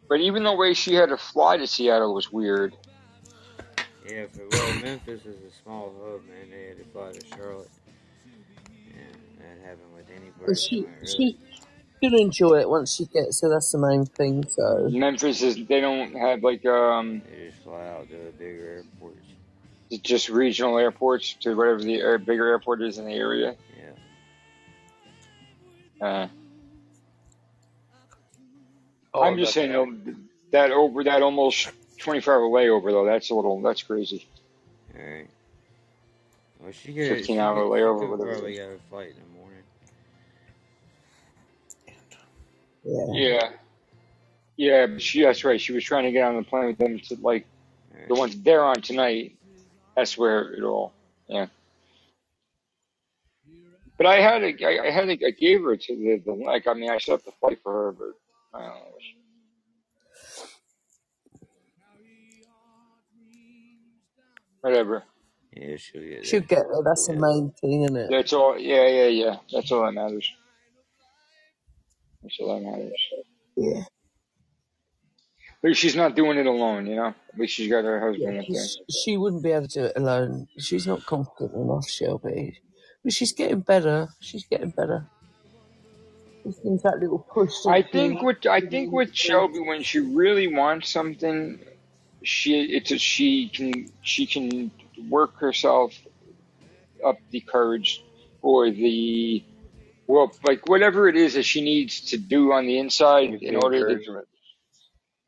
[0.09, 2.75] But even the way she had to fly to Seattle was weird.
[4.11, 6.51] Yeah, for, well, Memphis is a small hub, man.
[6.51, 7.71] They had to fly to Charlotte.
[8.89, 11.07] And that happened with any But person, she man, really.
[11.07, 11.39] she
[12.03, 13.51] she'll enjoy it once she gets there.
[13.51, 14.45] That's the main thing.
[14.49, 18.83] So Memphis is they don't have like um They just fly out to the bigger
[18.85, 19.27] airports.
[20.03, 23.55] just regional airports to whatever the air, bigger airport is in the area.
[26.01, 26.07] Yeah.
[26.07, 26.29] Uh,
[29.13, 29.93] Oh, I'm just saying though,
[30.53, 34.27] that over that almost 24 hour layover though, that's a little that's crazy.
[34.97, 35.29] Alright.
[36.61, 39.17] Well, she could 15 she hour could- layover, She could probably got a flight in
[39.17, 39.63] the morning.
[42.85, 43.51] yeah, Yeah,
[44.57, 45.61] yeah, but she that's right.
[45.61, 47.47] She was trying to get on the plane with them to like
[47.93, 48.09] Alright.
[48.09, 49.37] the ones they're on tonight.
[49.97, 50.93] That's where it all.
[51.29, 51.47] Yeah.
[53.97, 56.67] But I had a, I, I had a, I gave her to the, the like
[56.67, 58.13] I mean I set up the flight for her, but
[58.55, 58.71] I.
[64.61, 65.05] Whatever.
[65.53, 66.47] Yeah, she'll get she'll there.
[66.49, 66.83] get there.
[66.85, 67.21] That's the Yeah.
[67.21, 68.11] main thing, isn't it?
[68.11, 68.59] That's all.
[68.59, 69.37] Yeah, yeah, yeah.
[69.53, 70.31] That's all that matters.
[72.23, 73.01] That's all that matters.
[73.57, 77.09] Yeah, At least she's not doing it alone, you know.
[77.09, 78.07] At least she's got her yeah.
[78.07, 78.55] husband up there.
[78.57, 80.49] 'cause she wouldn't be able to do it alone.
[80.59, 82.59] She's not confident enough, Shelby.
[83.03, 84.09] But she's getting better.
[84.21, 85.11] She's getting better.
[86.45, 87.53] Just needs that little push.
[87.67, 88.25] I doesn't think she?
[88.25, 91.61] with I think with Shelby, when she really wants something,
[92.23, 94.71] she it's a, she can she can
[95.09, 95.95] work herself
[97.05, 98.05] up the courage
[98.43, 99.45] or the
[100.07, 103.85] well like whatever it is that she needs to do on the inside in order
[103.87, 103.95] to.
[103.95, 104.29] encouragement.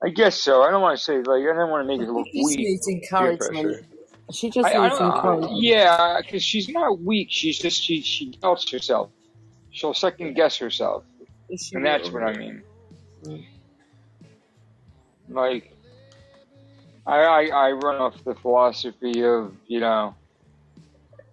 [0.05, 0.63] I guess so.
[0.63, 2.47] I don't want to say like I don't want to make I it look think
[2.51, 3.87] she needs encouragement.
[4.33, 5.01] She just I, I needs.
[5.01, 5.63] I, encouragement.
[5.63, 7.29] yeah, because she's not weak.
[7.31, 9.11] She's just she she doubts herself.
[9.73, 11.05] She'll second guess herself,
[11.57, 12.63] She and that's what I mean.
[13.25, 13.45] Mm.
[15.31, 15.73] Like
[17.07, 20.15] I, I I run off the philosophy of you know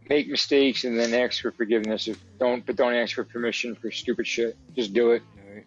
[0.09, 2.07] make mistakes and then ask for forgiveness.
[2.07, 4.57] If don't but don't ask for permission for stupid shit.
[4.75, 5.21] Just do it.
[5.37, 5.65] Alright.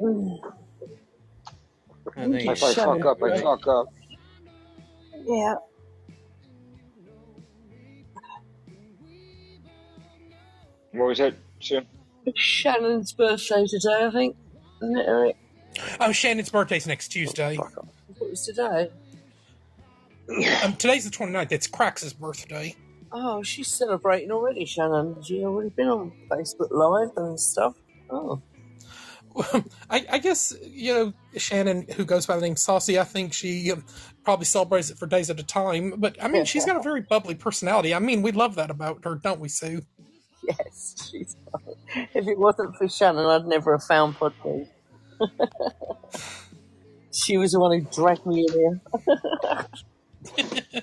[0.00, 0.52] Mm.
[2.16, 3.06] I think If I fuck it.
[3.06, 3.86] up, I fuck up.
[5.26, 5.54] Yeah.
[10.94, 11.82] What was that, Sue?
[12.24, 14.36] It's Shannon's birthday today, I think.
[14.80, 15.36] Isn't it, Eric?
[15.98, 17.56] Oh, Shannon's birthday's next Tuesday.
[17.56, 17.88] Fuck off.
[18.08, 18.90] I thought it was today.
[20.64, 21.52] Um, today's the 29th.
[21.52, 22.74] It's Crax's birthday.
[23.12, 25.22] Oh, she's celebrating already, Shannon.
[25.22, 27.74] She's already been on Facebook Live and stuff.
[28.08, 28.40] Oh.
[29.90, 33.70] I, I guess, you know, Shannon, who goes by the name Saucy, I think she
[33.70, 33.84] um,
[34.24, 35.92] probably celebrates it for days at a time.
[35.98, 37.94] But, I mean, she's got a very bubbly personality.
[37.94, 39.82] I mean, we love that about her, don't we, Sue?
[40.48, 42.06] Yes, she's fine.
[42.14, 44.68] If it wasn't for Shannon, I'd never have found Podbean.
[47.12, 48.80] she was the one who dragged me in here.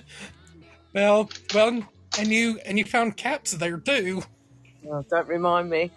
[0.94, 1.82] Well, well,
[2.18, 4.22] and you and you found Caps there, too.
[4.90, 5.90] Oh, don't remind me.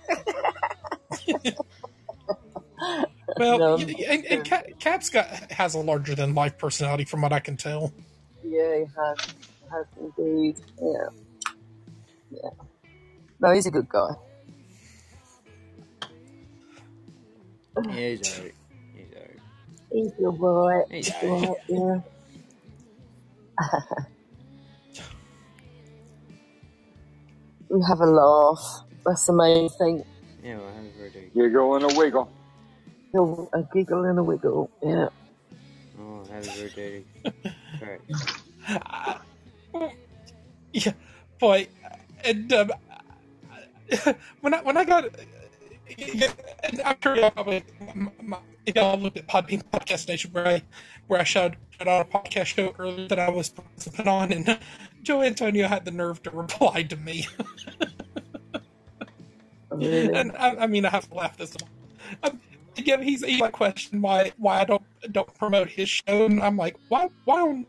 [3.38, 3.76] Well, No.
[3.76, 7.39] y- y- and, and Cap's got has a larger than life personality, from what I
[7.41, 7.93] can tell.
[8.43, 9.36] Yeah, he has.
[9.72, 10.57] Has indeed.
[10.82, 11.07] Yeah.
[13.41, 13.47] Yeah.
[13.47, 14.09] No, he's a good guy.
[17.86, 18.53] Yeah, he's alright.
[18.95, 19.39] He's alright.
[19.91, 20.81] He's a good boy.
[20.91, 21.49] He's He's alright.
[21.69, 22.05] alright,
[23.59, 23.65] yeah.
[27.69, 28.83] We have a laugh.
[29.05, 30.03] That's the main thing.
[30.43, 31.29] Yeah, well, happy birthday.
[31.33, 32.29] Giggle and a wiggle.
[33.53, 34.69] A giggle and a wiggle.
[34.83, 35.09] Yeah.
[35.99, 37.33] Oh, happy birthday to
[37.79, 38.01] Crack.
[40.73, 40.93] Yeah,
[41.39, 41.67] boy,
[42.23, 42.71] and um,
[44.41, 45.05] when I when I got,
[46.63, 47.63] and I'm sure y'all probably
[48.75, 50.61] y'all looked at Podbean Podcast Nation where I
[51.07, 54.59] where I showed, showed out a podcast show earlier that I was put on, and
[55.03, 57.27] Joe Antonio had the nerve to reply to me,
[59.71, 61.55] and I, I mean I have to laugh this.
[62.23, 62.39] Um,
[62.77, 66.57] yeah, he's he like questioned why why I don't don't promote his show, and I'm
[66.57, 67.65] like, why why on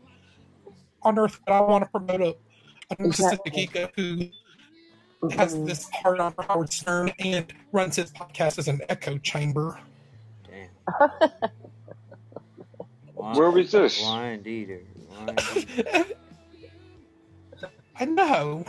[1.03, 2.35] on earth would I want to promote a
[2.89, 3.63] a narcissistic Exactly.
[3.63, 4.29] ego who
[5.31, 5.65] has Mhm.
[5.67, 9.79] this hard on for Howard Stern and runs his podcast as an echo chamber.
[10.47, 10.69] Damn.
[13.15, 13.99] Blind, Where was this?
[14.01, 14.81] blind eater.
[15.09, 16.05] Blind eater.
[17.99, 18.63] I know.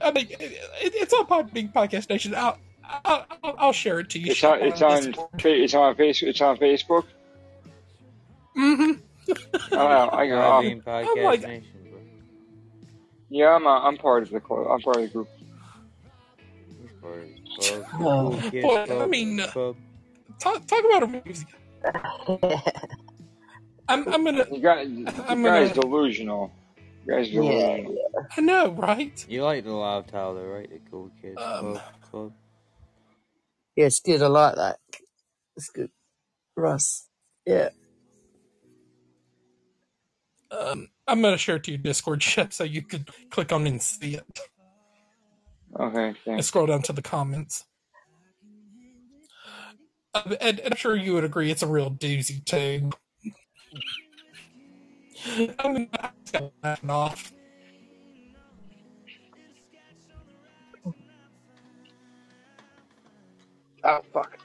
[0.00, 2.32] I mean, it, it, it's on Podbean Podcast Nation.
[2.36, 4.30] I'll, I'll, I'll, I'll share it to you.
[4.30, 4.60] It's on.
[4.62, 5.12] It's on.
[5.12, 6.22] fa- It's on face.
[6.22, 7.04] It's on Facebook.
[8.54, 8.92] hmm
[9.72, 10.62] Oh, I got.
[10.62, 11.77] Podbean Podcast like- Nation, bro.
[13.30, 13.66] Yeah, I'm.
[13.66, 14.66] A, I'm part of the club.
[14.70, 15.28] I'm part of the group.
[16.80, 17.28] Which part?
[17.94, 18.30] Oh.
[18.50, 19.46] Boy, I mean, uh,
[20.38, 21.48] Talk, talk about a music.
[23.88, 24.46] I'm, I'm gonna.
[24.52, 24.88] You got.
[24.88, 26.52] You I'm guys gonna- delusional.
[27.06, 27.92] You guys yeah, delusional.
[27.94, 28.22] yeah.
[28.36, 29.26] I know, right?
[29.28, 30.68] You like the live tile though, right?
[30.70, 31.82] The Cool Kids Um, Club?
[32.10, 32.32] Club?
[33.76, 34.22] Yeah, it's good.
[34.22, 34.78] I like that.
[35.56, 35.90] It's good.
[36.56, 37.08] Russ.
[37.46, 37.70] Yeah.
[40.50, 43.82] Um, I'm gonna share it to your Discord chat so you can click on and
[43.82, 44.26] see it
[45.80, 47.66] Okay, and scroll down to the comments.
[50.14, 52.90] Uh, and, and I'm sure you would agree it's a real doozy too.
[55.60, 55.88] I'm
[56.32, 57.32] gonna laugh off.
[63.84, 64.38] Oh fuck.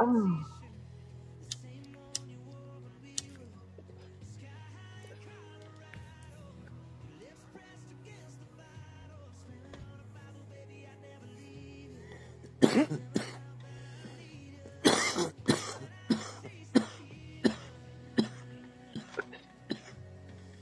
[0.00, 0.46] Oh.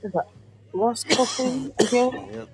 [0.03, 0.25] Is that
[0.73, 2.13] Ross coughing again?
[2.31, 2.49] Yep.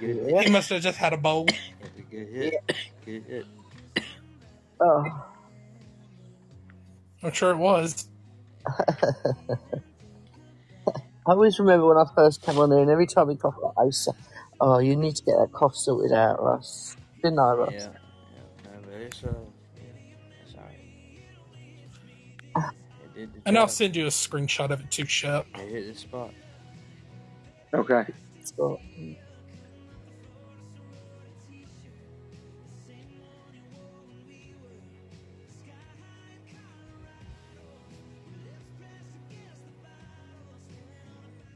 [0.00, 0.42] Good, Yeah.
[0.42, 1.58] He must have just had a bowl.
[1.96, 2.54] a good hit.
[3.04, 3.46] Good hit.
[4.80, 5.33] Oh.
[7.24, 8.06] I'm sure it was.
[11.26, 13.84] I always remember when I first came on there, and every time he coughed, I
[13.84, 14.12] used to
[14.60, 17.72] "Oh, you need to get that cough sorted out, Russ." Didn't I, Russ?
[17.72, 17.78] Yeah.
[17.80, 18.70] yeah.
[18.70, 19.32] No, it's, uh,
[19.76, 19.82] yeah,
[20.42, 20.54] it's.
[23.16, 25.46] It did And I'll send you a screenshot of it too, Shep.
[25.54, 26.30] It hit the spot.
[27.72, 28.04] Okay.
[28.44, 28.80] Scott.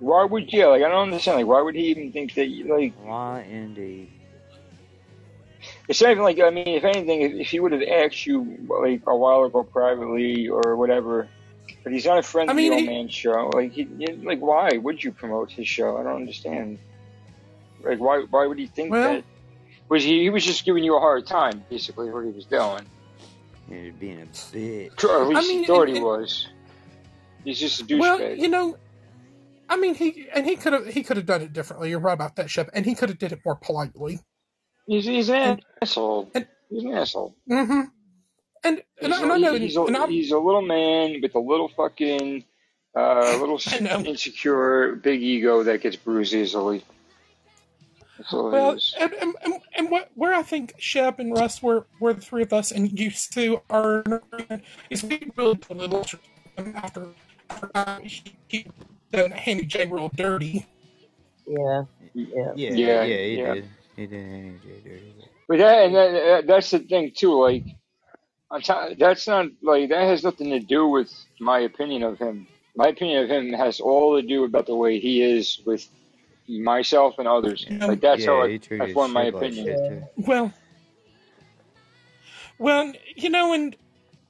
[0.08, 0.66] Why would yeah?
[0.66, 1.38] Like I don't understand.
[1.38, 2.48] Like why would he even think that?
[2.66, 4.10] Like Why indeed?
[5.88, 8.58] it's not even like I mean, if anything, if, if he would have asked you
[8.68, 11.28] like a while ago privately or whatever,
[11.84, 13.50] but he's not a friend I of mean, the old he- man show.
[13.54, 15.98] Like he, he- like why would you promote his show?
[15.98, 16.78] I don't understand.
[17.82, 19.24] Like why why would he think Well- that?
[19.90, 20.20] Was he?
[20.22, 22.84] He was just giving you a hard time, basically, what he was doing.
[23.70, 25.02] You're being a bitch.
[25.04, 26.46] Or at least I mean, he thought and- he and- was.
[27.44, 27.98] He's just a douchebag.
[28.00, 28.76] Well, you know,
[29.68, 31.90] I mean, he and he could have he could have done it differently.
[31.90, 34.20] You're right about that, Shep, and he could have did it more politely.
[34.86, 36.30] he's, he's an and- asshole.
[36.34, 37.34] and- he's an asshole.
[37.50, 37.72] Mm-hmm.
[37.72, 37.86] And
[38.64, 41.68] and, He's, I- and I know, he's, a, he's a little man with a little
[41.68, 42.44] fucking,
[42.96, 43.60] uh, little
[44.04, 46.84] insecure, big ego that gets bruised easily.
[48.18, 51.62] That's all it well, and, and, and, and what, where I think Shep and Russ,
[51.62, 54.02] were, where the three of us and you two are
[54.90, 56.04] is we really belittle
[56.56, 57.06] him after
[57.48, 58.66] after uh, he, he
[59.12, 60.66] done Handy J real dirty.
[61.46, 61.84] Yeah.
[62.14, 62.52] Yeah.
[62.54, 63.54] Yeah, Yeah, yeah, he yeah.
[63.54, 63.68] did.
[63.96, 65.14] He did Handy J dirty.
[65.48, 67.40] But that, and that, that, that's the thing too.
[67.40, 67.64] Like,
[68.50, 72.46] on top, that's not like that has nothing to do with my opinion of him.
[72.76, 75.88] My opinion of him has all to do about the way he is with
[76.48, 77.66] myself and others.
[77.68, 77.86] Yeah.
[77.86, 80.04] Like that's yeah, how I, I treated formed my opinion.
[80.16, 80.52] Well,
[82.58, 83.76] well, you know, and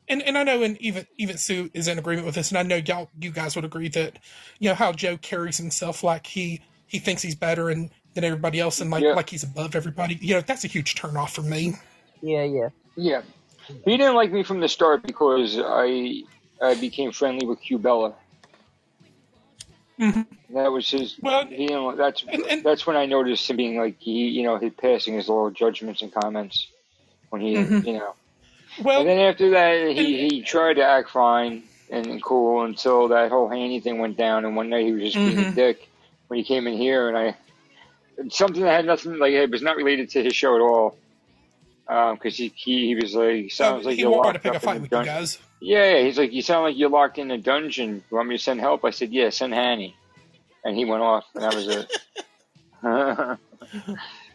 [0.09, 2.62] and and I know, and even even Sue is in agreement with this, and I
[2.62, 4.18] know y'all, you guys would agree that,
[4.59, 8.59] you know, how Joe carries himself like he he thinks he's better and than everybody
[8.61, 9.12] else, and like Yeah.
[9.12, 10.18] like he's above everybody.
[10.20, 11.74] You know, that's a huge turnoff for me.
[12.22, 12.44] Yeah.
[12.44, 12.68] Yeah.
[12.96, 13.22] Yeah,
[13.84, 16.22] he didn't like me from the start because I
[16.61, 17.82] I became friendly with Cubella.
[17.82, 18.14] Bella.
[20.12, 20.22] hmm
[20.54, 21.16] That was his.
[21.20, 24.42] Well, he didn't, that's and- and- that's when I noticed him being like he, you
[24.42, 26.66] know, his passing his little judgments and comments
[27.30, 27.86] when he, Mhm.
[27.86, 28.14] you know.
[28.83, 33.31] Well, And then after that, he he tried to act fine and cool until that
[33.31, 34.45] whole Haney thing went down.
[34.45, 35.55] And one night he was just being a Mhm.
[35.55, 35.89] dick
[36.29, 37.37] when he came in here, and I
[38.31, 40.97] something that had nothing like it was not related to his show at all.
[41.87, 44.89] Because he, he he was like sounds uh, like he you're locked up in a
[44.89, 45.35] dungeon.
[45.61, 48.05] Yeah, yeah, he's like, you sound like you're locked in a dungeon.
[48.11, 48.85] You want me to send help?
[48.85, 49.97] I said, yeah, send Hanny.
[50.64, 51.89] And he went off, and that was it.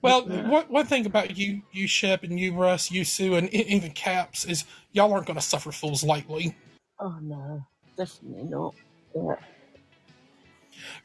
[0.00, 3.90] Well, one, one thing about you, you Shep, and you Russ, you Sue, and even
[3.90, 6.56] Caps is y'all aren't going to suffer fools lightly.
[7.00, 7.64] Oh no,
[7.96, 8.74] definitely not.
[9.14, 9.34] Yeah.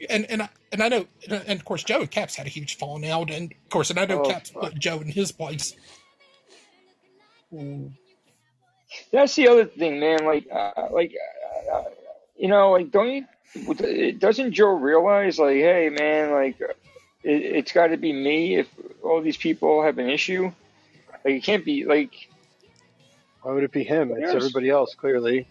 [0.09, 2.77] And and I, and I know, and of course, Joe and Caps had a huge
[2.77, 4.61] falling out, and of course, and I know Oh, Caps fuck.
[4.63, 5.75] put Joe in his place.
[7.51, 7.93] Mm.
[9.11, 10.25] That's the other thing, man.
[10.25, 11.13] Like, uh, like,
[11.71, 11.83] uh, uh,
[12.37, 14.13] you know, like, don't you?
[14.19, 16.73] Doesn't Joe realize, like, hey, man, like, uh,
[17.23, 18.67] it, it's got to be me if
[19.03, 20.51] all these people have an issue.
[21.25, 22.29] Like, it can't be like.
[23.41, 24.11] Why would it be him?
[24.11, 24.35] It's Yes.
[24.35, 25.47] everybody else, clearly.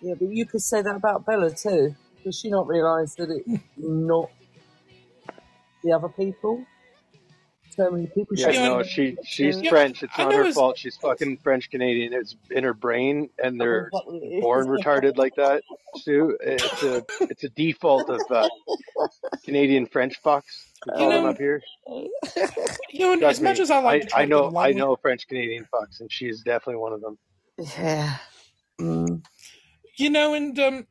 [0.00, 1.94] Yeah, but you could say that about Bella too.
[2.24, 4.30] Does she not realise that it's not
[5.84, 6.64] the other people?
[7.70, 8.36] So many people.
[8.36, 10.02] Yeah, no, she she's Yeah, French.
[10.02, 10.78] It's I not know her it's- fault.
[10.78, 12.14] She's fucking French Canadian.
[12.14, 14.42] It's in her brain, and they're that is.
[14.42, 15.62] born retarded like that.
[15.96, 18.48] Sue, it's a it's a default of uh,
[19.44, 20.65] Canadian French fucks.
[20.86, 21.62] We call them know, up here.
[21.86, 24.96] you know, and Trust as much as I like I, to I know I know
[24.96, 27.18] French Canadian fucks, and she's definitely one of them.
[27.58, 28.16] Yeah.
[28.80, 29.24] Mm.
[29.96, 30.86] you know, and um,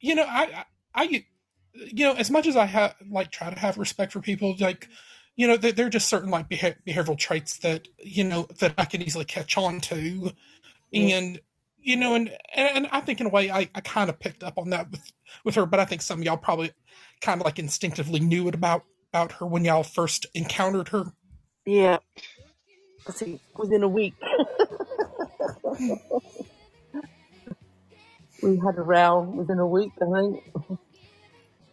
[0.00, 0.64] you know, I,
[0.94, 1.24] I, I,
[1.72, 4.88] you know, as much as I have like try to have respect for people, like,
[5.36, 8.74] you know, there, there are just certain like beha- behavioral traits that you know that
[8.76, 10.32] I can easily catch on to,
[10.90, 11.16] Yeah.
[11.16, 11.40] and
[11.80, 14.42] you know, and and, and I think in a way I, I kind of picked
[14.42, 15.12] up on that with
[15.44, 16.72] with her, but I think some of y'all probably
[17.20, 21.12] kind of like instinctively knew it about about her when y'all first encountered her.
[21.64, 21.98] Yeah.
[23.06, 24.14] I think within a week
[28.42, 29.92] we had a row within a week.
[30.00, 30.44] I think.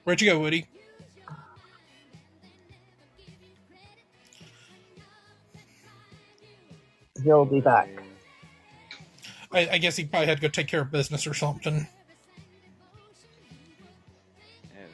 [0.04, 0.66] Where'd you go, Woody?
[7.24, 7.90] He'll be back.
[9.52, 11.88] I, I guess he probably had to go take care of business or something.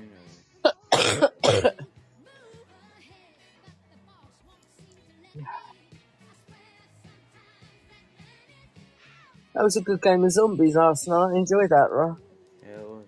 [9.53, 11.33] That was a good game of zombies last night.
[11.33, 12.17] I enjoyed that, right?
[12.63, 13.05] Yeah, it was.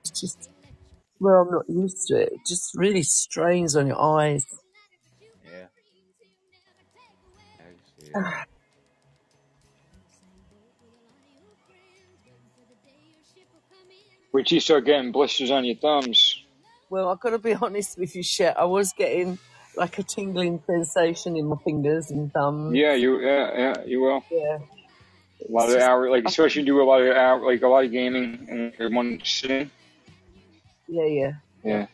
[0.00, 0.48] It's just
[1.20, 2.32] well, I'm not used to it.
[2.32, 4.46] It just really strains on your eyes.
[5.44, 5.66] Yeah.
[8.14, 8.44] I can.
[14.30, 16.44] Which you start getting blisters on your thumbs.
[16.90, 18.56] Well, I've got to be honest with you, Shep.
[18.56, 19.38] I was getting
[19.78, 22.74] like a tingling sensation in my fingers and thumbs.
[22.76, 24.22] Yeah, you yeah, yeah you will.
[24.30, 24.58] Yeah.
[25.48, 27.84] A lot It's of hour like especially do a lot of hour like a lot
[27.84, 29.70] of gaming in in one sitting.
[30.88, 31.32] yeah, yeah.
[31.64, 31.86] Yeah.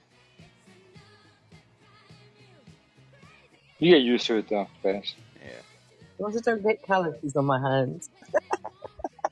[3.79, 5.15] You get used to it though, fast.
[5.43, 5.51] Yeah.
[5.51, 8.09] As long as I don't get calluses on my hands.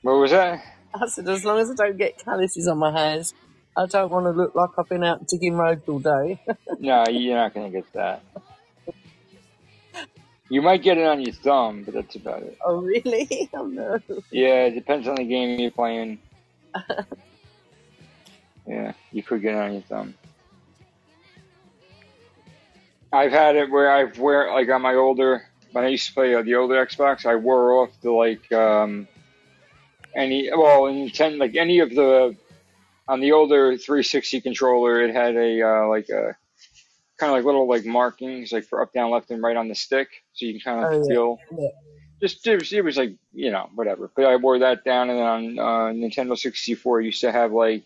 [0.03, 0.61] What was that?
[1.00, 3.34] I said, as long as I don't get calluses on my hands,
[3.76, 6.40] I don't want to look like I've been out digging roads all day.
[6.80, 8.20] No, you're not gonna get that.
[10.53, 12.59] You might get it on your thumb, but that's about it.
[12.62, 13.48] oh, really?
[13.55, 13.98] Oh, no.
[14.30, 16.18] Yeah, it depends on the game you're playing.
[18.64, 20.14] Yeah, you could get it on your thumb.
[23.12, 25.42] I've had it where I've wear like on my older
[25.72, 29.09] when I used to play uh, the older Xbox, I wore off the like um
[30.14, 32.36] any well in ten like any of the
[33.09, 36.36] on the older 360 controller, it had a uh, like a
[37.23, 39.75] kind of like little like markings like for up, down, left, and right on the
[39.77, 41.14] stick, so you can kind Oh, of yeah.
[41.14, 41.68] feel yeah.
[42.20, 44.11] just it was, it was like you know whatever.
[44.14, 47.53] But I wore that down, and then on uh, Nintendo 64, you used to have
[47.53, 47.85] like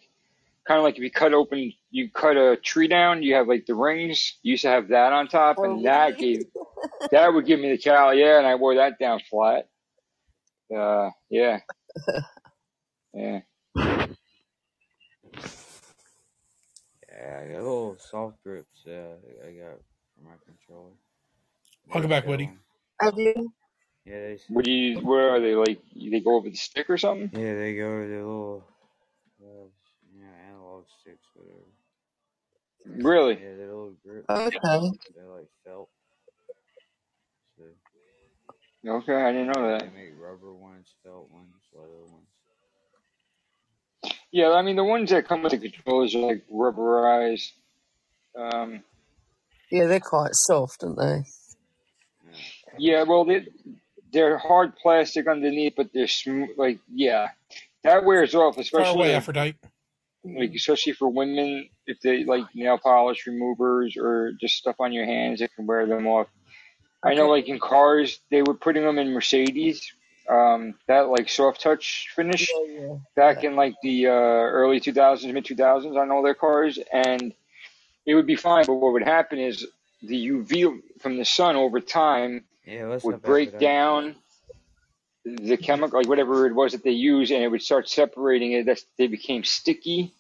[0.67, 3.67] kind of like if you cut open, you cut a tree down, you have like
[3.67, 4.39] the rings.
[4.43, 6.37] You used to have that on top, Oh, and that really?
[6.39, 6.47] gave
[7.13, 9.69] that would give me the cal, yeah, and I wore that down flat.
[10.75, 11.61] Uh, yeah,
[13.15, 13.41] yeah.
[17.17, 18.87] I got little soft grips.
[18.87, 19.79] Uh, I got
[20.15, 20.93] for my controller.
[21.89, 22.45] Welcome They back, show Woody.
[22.45, 22.61] 'em.
[23.01, 23.53] Have you?
[24.05, 24.39] Yeah, they.
[24.49, 25.01] What do you?
[25.01, 25.55] Where are they?
[25.55, 27.31] Like they go over the stick or something?
[27.33, 28.65] Yeah, they go over the little,
[29.43, 29.69] uh,
[30.13, 33.03] you know, analog sticks, whatever.
[33.03, 33.35] Really?
[33.35, 34.27] Yeah, they're little grips.
[34.29, 34.91] Okay.
[35.15, 35.89] They're like felt.
[37.57, 37.65] So
[38.89, 39.81] Okay, I didn't know that.
[39.81, 42.29] they make rubber ones, felt ones, leather ones.
[44.37, 47.53] Yeah, I mean the ones that come with the controllers are like rubberized.
[48.39, 48.83] Um,
[49.71, 51.25] Yeah, they're quite soft, aren't they?
[52.79, 52.99] Yeah.
[52.99, 53.47] yeah, well they
[54.13, 56.51] they're hard plastic underneath, but they're smooth.
[56.59, 57.29] Like yeah,
[57.83, 59.59] that wears off, Far especially away, like, Aphrodite.
[60.23, 65.07] like especially for women if they like nail polish removers or just stuff on your
[65.07, 66.27] hands, it can wear them off.
[67.03, 69.91] I know, like in cars, they were putting them in Mercedes.
[70.29, 72.97] Um, that like soft touch finish Yeah, yeah.
[73.15, 77.33] back in like the uh, early 2000s, mid 2000s on all their cars, and
[78.07, 78.67] it would be fine.
[78.67, 79.67] But what would happen is
[80.03, 84.17] the UV from the sun over time Yeah, would break down
[85.25, 88.67] the chemical, like whatever it was that they used, and it would start separating it.
[88.67, 90.13] That's they became sticky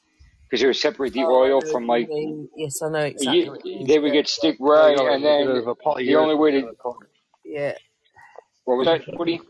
[0.48, 2.48] because it would separate the Oh, oil from like mean.
[2.57, 3.86] Yes, I know exactly you, what you mean.
[3.86, 6.72] they would get stick right, you gotta and then a the only way to
[7.44, 7.74] Yeah.
[8.64, 9.40] what was that, Woody?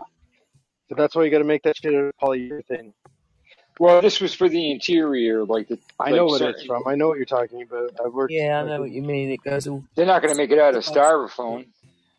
[0.89, 2.93] So that's why you got to make that shit out of polyurethane.
[3.78, 6.55] Well, this was for the interior, like the I know what certain.
[6.55, 6.84] it's from.
[6.87, 7.91] I know what you're talking about.
[8.05, 8.32] I've worked.
[8.32, 9.30] Yeah, I know what you mean.
[9.30, 9.84] It goes all.
[9.95, 11.66] They're not going to make it out of styrofoam.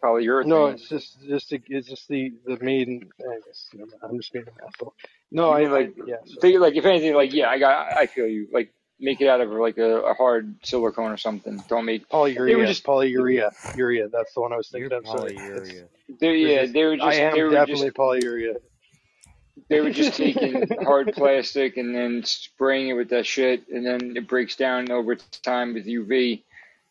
[0.04, 0.46] polyurethane.
[0.46, 3.10] No, it's just just the, it's just the the main.
[3.20, 4.94] I guess never mind, I'm just being an asshole.
[5.32, 6.16] No, I You mean, like like, yeah.
[6.26, 8.48] So, Think, like if anything, like yeah, I got, I feel you.
[8.52, 11.62] Like make it out of like a, a hard silicone or something.
[11.68, 12.10] Don't make.
[12.10, 14.08] polyurea, They were just- polyurea, urea.
[14.10, 15.20] That's the one I was You're thinking of.
[15.20, 15.36] Sorry.
[15.36, 15.88] polyurea.
[16.20, 17.08] They, yeah, just- they were just.
[17.08, 17.98] I am they were definitely just.
[17.98, 18.56] polyurea.
[19.70, 24.16] They were just taking hard plastic and then spraying it with that shit, and then
[24.16, 26.44] it breaks down over time with UV.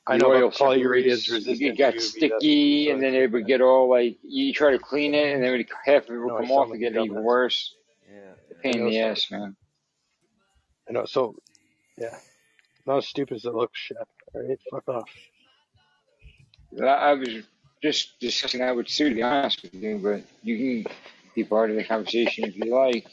[0.08, 1.60] I The know, oil but polyurea is resistant.
[1.62, 4.78] It got UV, sticky, that's- and then it would get all like you try to
[4.78, 6.92] clean it, and then it would, half of it would No, come off and get
[6.92, 7.74] even worse.
[8.12, 8.20] Yeah.
[8.62, 9.56] Pain in the so- ass, man.
[10.88, 11.04] I know.
[11.06, 11.34] So,
[11.98, 12.16] yeah,
[12.86, 14.08] not as stupid as it looks, Shep.
[14.34, 15.08] All right, fuck off.
[16.80, 17.28] I, I was
[17.82, 20.92] just discussing that with Sue, to be honest with you, but you can
[21.34, 23.06] be part of the conversation if you like.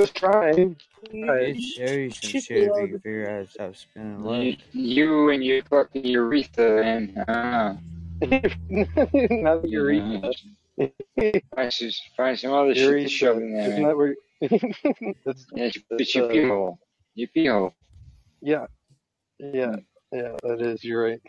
[0.00, 0.76] Just trying.
[1.12, 4.22] It shows you some shit if you to- can figure out how to stop spinning
[4.22, 4.62] You, left.
[4.72, 7.24] you and your fucking urethra, man.
[7.28, 7.76] Ah,
[8.20, 10.32] not the urethra.
[11.54, 13.88] find, some, find some other shit to shove in there, Isn't man.
[13.90, 14.14] that where?
[15.24, 16.44] that's, Yeah, it's, that's, it's your uh, pee
[17.16, 17.20] hole.
[17.20, 17.74] Your pee hole.
[18.40, 18.66] yeah,
[19.38, 19.76] yeah,
[20.12, 20.36] yeah.
[20.42, 20.84] That is.
[20.84, 21.20] You're right.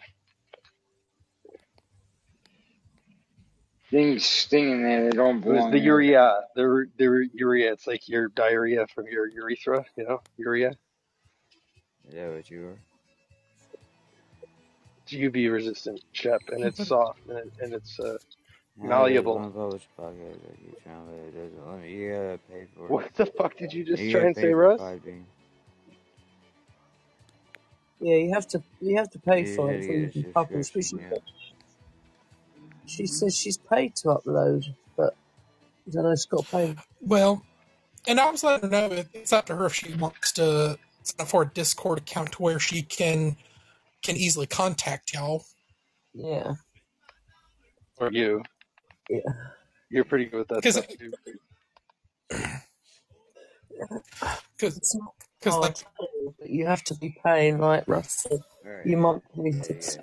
[3.89, 5.71] Things sting in there that don't It was belong.
[5.71, 5.85] the there.
[5.85, 6.35] urea.
[6.55, 7.71] The the urea.
[7.71, 9.85] It's like your diarrhea from your urethra.
[9.95, 10.71] You know, urea.
[12.09, 12.77] Is that what you were?
[15.03, 18.17] It's UV resistant, Shep, and it's soft and, it, and it's uh.
[18.79, 19.39] Now Malleable.
[19.39, 21.91] there's one published podcast I keep trying, but it doesn't let me.
[21.93, 22.87] You gotta pay for.
[22.87, 24.81] What the fuck did you just You try gotta and pay say, for Russ?
[24.81, 25.23] Podbean.
[27.99, 30.07] Yeah, you have to you have to pay You for gotta it before get you
[30.07, 30.71] a can publish.
[30.71, 31.17] But she, subscription, yeah.
[32.85, 35.15] she says she's paid to upload, but
[35.87, 36.15] I don't know.
[36.15, 36.75] She's got to pay.
[37.01, 37.43] Well,
[38.07, 40.79] and I was letting her know it- it's up to her if she wants to
[41.03, 43.37] sign up for a Discord account to where she can
[44.03, 45.43] can easily contact y'all.
[46.13, 46.53] Yeah,
[47.97, 48.43] Or you?
[49.09, 49.19] yeah.
[49.89, 51.13] You're pretty good with that 'Cause stuff too.
[54.57, 55.77] Because It's not because hard oh, like
[56.39, 58.87] but you have to be paying, like Russ said, Alright.
[58.87, 60.01] your monthly Yeah, yeah.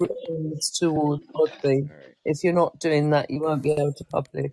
[0.79, 1.91] towards Podbean.
[1.91, 2.15] Alright.
[2.25, 4.53] If you're not doing that, you won't be able to publish.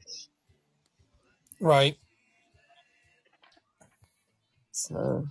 [1.61, 1.97] right.
[4.71, 5.25] So,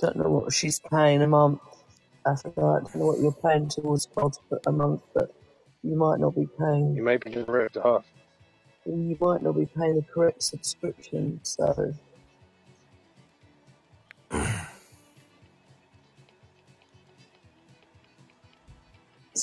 [0.00, 1.60] don't know what she's paying a month.
[2.26, 2.62] After that,
[2.92, 4.34] don't know what you're paying towards Pod
[4.66, 5.30] a month, but
[5.82, 6.96] you might not be paying.
[6.96, 8.06] You might be getting ripped off.
[8.86, 11.40] You might not be paying the correct subscription.
[11.44, 11.94] So,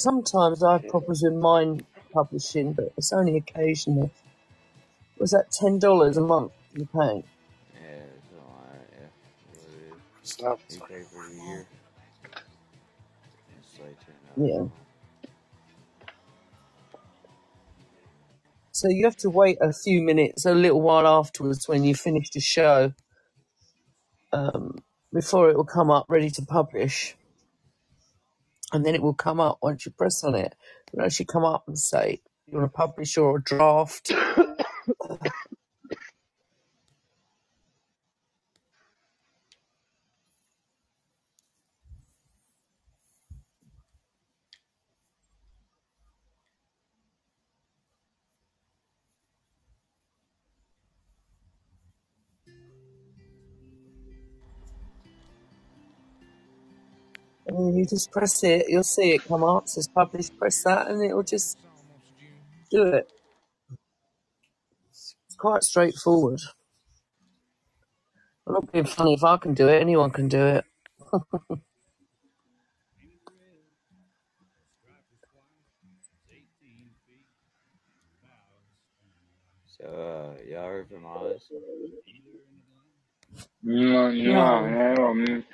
[0.01, 4.11] sometimes I have problems with mine publishing, but it's only occasionally.
[5.19, 7.23] Was that ten dollars a month you're paying?
[7.75, 7.81] Yeah,
[8.17, 8.69] it's a lot.
[8.91, 9.07] Yeah.
[9.47, 10.29] What it is.
[10.31, 10.59] Stuff.
[10.69, 11.67] You pay for the year.
[13.59, 13.97] It's like
[14.37, 14.67] $10 Yeah.
[18.71, 22.29] So you have to wait a few minutes, a little while afterwards, when you finish
[22.31, 22.93] the show,
[24.33, 24.79] um,
[25.13, 27.15] before it will come up ready to publish,
[28.73, 30.55] and then it will come up once you press on it.
[30.93, 34.11] It will actually come up and say you want to publish or a draft.
[57.81, 61.15] you just press it, you'll see it come up, says publish, press that, and it
[61.15, 61.57] will just
[62.71, 63.07] do it.
[65.27, 66.39] It's quite straightforward.
[68.47, 69.13] I'm not being funny.
[69.15, 70.65] If I can do it, anyone can do it.
[79.79, 79.85] So,
[80.37, 81.49] uh, y'all heard from Oz?
[83.63, 84.67] No, no, No.
[84.67, 85.05] no.
[85.07, 85.45] I'm,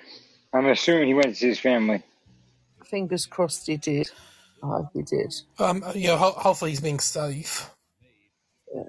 [0.54, 2.04] I'm assuming he went to see his family.
[2.90, 4.10] Fingers crossed he did.
[4.64, 5.34] I hope he did.
[5.60, 7.70] Um, you know, ho- hopefully he's being safe.
[8.74, 8.84] Yeah.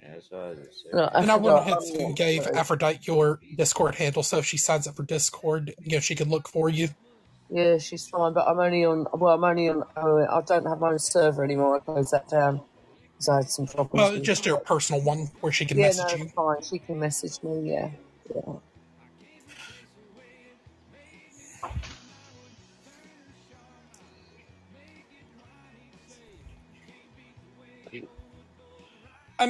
[0.00, 0.94] Yeah, that's what I just saying.
[0.94, 4.86] No, And I went ahead and gave Aphrodite your Discord handle, so if she signs
[4.86, 6.88] up for Discord, you know, she can look for you.
[7.50, 9.06] Yeah, she's fine, but I'm only on.
[9.12, 9.84] Well, I'm only on.
[9.96, 11.76] Oh, I don't have my own server anymore.
[11.76, 12.62] I closed that down
[13.12, 13.92] because I had some problems.
[13.92, 16.24] Well, just your personal one where she can yeah, message no, you.
[16.24, 16.62] it's fine.
[16.62, 17.70] She can message me.
[17.70, 17.90] Yeah,
[18.34, 18.52] yeah.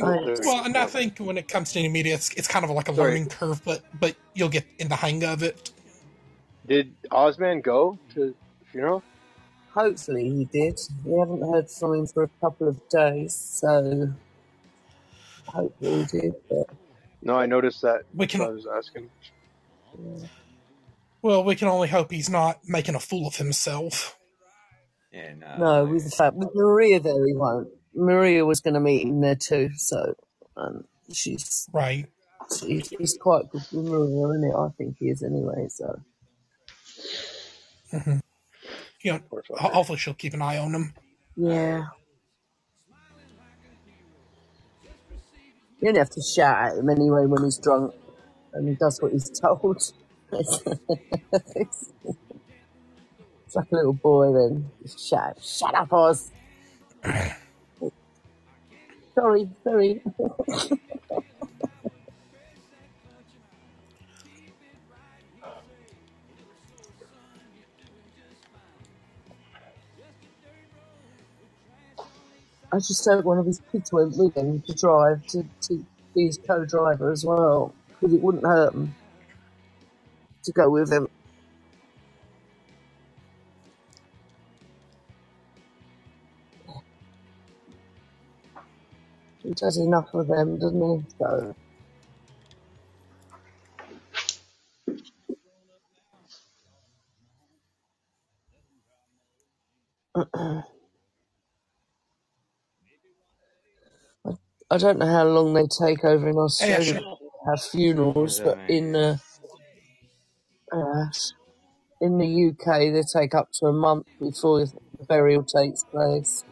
[0.01, 0.39] Right.
[0.45, 2.89] well, and I think when it comes to any media, it's, it's kind of like
[2.89, 3.11] a Sorry.
[3.11, 5.71] learning curve, but but you'll get in the hang of it.
[6.67, 9.03] Did Osman go to the funeral?
[9.75, 10.79] Hopefully he did.
[11.05, 14.13] We haven't heard from him for a couple of days, so
[15.47, 16.35] hopefully he did.
[16.49, 16.67] But
[17.23, 18.03] No, I noticed that.
[18.15, 19.11] We That's why I can was asking.
[21.23, 24.19] well, we can only hope he's not making a fool of himself.
[25.13, 25.57] Yeah, no.
[25.59, 27.69] no, with the fact with Maria there, he won't.
[27.95, 30.15] Maria was going to meet him there too, so
[30.57, 32.07] um, she's Right.
[32.59, 34.55] she's, he's quite good with Maria, isn't it?
[34.57, 35.67] I think he is anyway.
[35.69, 36.01] So
[37.91, 38.19] hmm
[39.03, 39.73] You know, Poor ho- fucker.
[39.73, 40.95] hopefully she'll keep an eye on him.
[41.37, 41.85] yeah,
[45.81, 47.93] You don't have to shout at him anyway when he's drunk
[48.55, 49.93] and he does what he's told.
[50.33, 50.65] it's
[53.55, 54.71] like a little boy then.
[54.83, 56.31] Just shout, shut up, Oz.
[59.15, 60.03] Sorry, sorry.
[72.73, 75.85] I just hope one of his kids went with him to drive to, to
[76.15, 78.95] be his co-driver as well, because it wouldn't hurt him
[80.45, 81.09] to go with him.
[89.45, 91.07] He does enough of them, doesn't he?
[91.19, 91.57] So
[104.71, 108.41] I don't know how long they take over in Hey, Australia actually, to have funerals,
[108.45, 108.97] but in it?
[108.97, 109.17] uh,
[110.73, 111.07] uh,
[112.01, 116.52] in the UK they take up to a month before the burial takes place, That's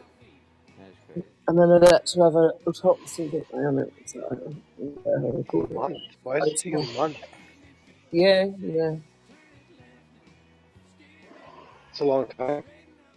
[1.47, 3.93] And then they have to have an autopsy don't they, on it.
[4.05, 4.19] So,
[4.77, 5.09] uh,
[5.59, 5.97] A month?
[6.23, 7.17] Why is it taking a month?
[8.11, 8.95] yeah, yeah,
[11.89, 12.63] It's a long time.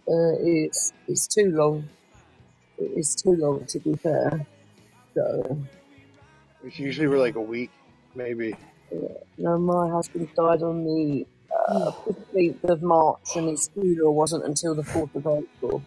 [0.07, 1.89] uh, it's it's too long.
[2.77, 4.45] It is too long to be fair.
[5.13, 5.57] So,
[6.63, 7.71] It's usually we're like a week,
[8.15, 8.55] maybe.
[9.37, 11.25] no, my husband died on the
[11.69, 15.81] uh, 15th of March, and his funeral wasn't until the 4th of April.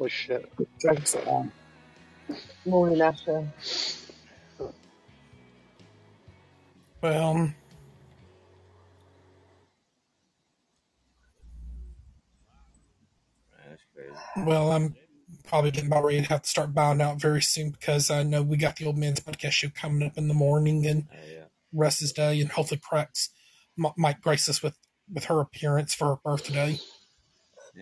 [0.00, 0.50] So, Oh shit.
[0.58, 1.46] it drags it out.
[2.64, 3.46] Morning, Asher.
[7.02, 7.52] well,
[13.68, 14.46] That's crazy.
[14.46, 14.96] well, I'm
[15.44, 18.42] probably getting about ready to have to start bowing out very soon because I know
[18.42, 21.44] we got the old man's podcast show coming up in the morning and Oh, yeah.
[21.72, 23.30] rest his day, and hopefully Trix
[23.78, 24.78] m- might grace us with
[25.12, 26.78] with her appearance for her birthday.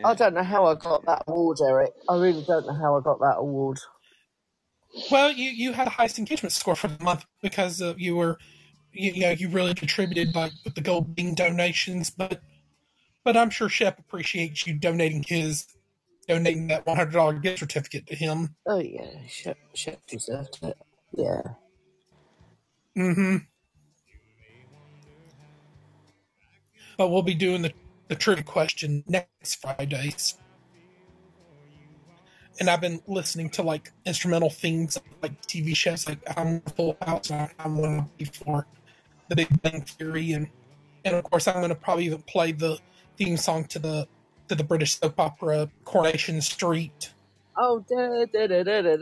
[0.04, 1.92] I don't know how I got that award, Eric.
[2.08, 3.78] I really don't know how I got that award.
[5.10, 8.38] Well, you you had the highest engagement score for the month because uh, you were,
[8.92, 12.40] you, you know, you really contributed like with the gold bean donations, but
[13.24, 15.66] but I'm sure Shep appreciates you donating his
[16.26, 18.54] donating that one hundred dollar gift certificate to him.
[18.66, 20.76] Oh, yeah, Shep, Shep deserved it.
[21.16, 21.42] Yeah.
[22.96, 23.36] Mm-hmm.
[26.96, 27.72] But we'll be doing the
[28.08, 30.36] the trivia question next Fridays.
[32.60, 37.30] And I've been listening to like instrumental things like TV shows, like I'm Full House,
[37.30, 38.66] and I'm one to be for
[39.28, 40.48] the Big Bang Theory, and
[41.04, 42.78] and of course I'm going to probably even play the
[43.18, 44.08] theme song to the
[44.48, 47.12] to the British soap opera Coronation Street.
[47.56, 48.96] Oh, da da da da da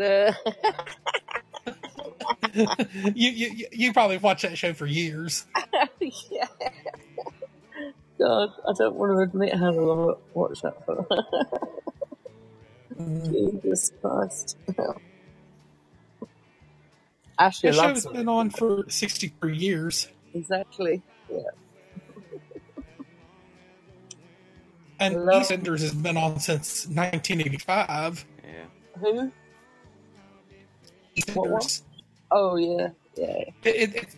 [3.14, 5.46] you you- you probably watched that show for years.
[6.30, 6.46] yeah.
[8.18, 11.06] God, I don't want to admit how long I watched that for.
[12.98, 13.62] Mm.
[13.62, 14.56] Jesus Christ.
[17.38, 21.02] Ashley That show's been on for 63 years, Exactly.
[21.30, 21.38] Yeah.
[25.00, 25.40] and Hello.
[25.40, 28.24] EastEnders has been on since 1985.
[28.44, 28.50] Yeah.
[29.00, 29.32] Who?
[31.34, 31.64] What?
[31.64, 31.82] EastEnders.
[32.30, 32.88] Oh, yeah.
[33.16, 33.44] Yeah.
[33.64, 34.16] It, it,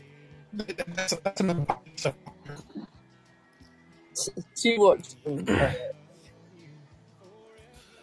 [0.69, 1.67] it, that's, that's another
[4.57, 5.45] She watched them.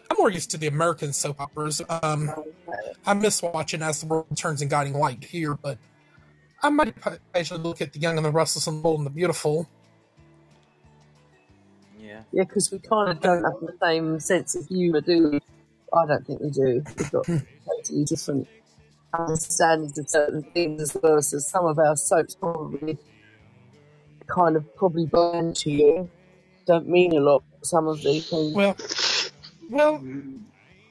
[0.08, 1.82] I'm more used to the American soap operas.
[1.88, 2.30] Um,
[3.04, 5.78] I miss watching As the World Turns and Guiding Light here, but
[6.62, 6.94] I might
[7.34, 9.68] actually look at The Young and the Restless and the Bold and the Beautiful.
[11.98, 12.22] Yeah.
[12.32, 15.40] Yeah, because we kind of don't have the same sense of humour, do we?
[15.92, 16.82] I don't think we do.
[16.98, 18.48] We've got totally different
[19.12, 21.20] understandings of certain things as well.
[21.22, 22.98] So some of our soaps probably
[24.26, 26.10] kind of probably burn to you.
[26.66, 27.44] Don't mean a lot.
[27.62, 28.54] Some of these things.
[28.54, 28.76] Well,
[29.70, 30.02] well,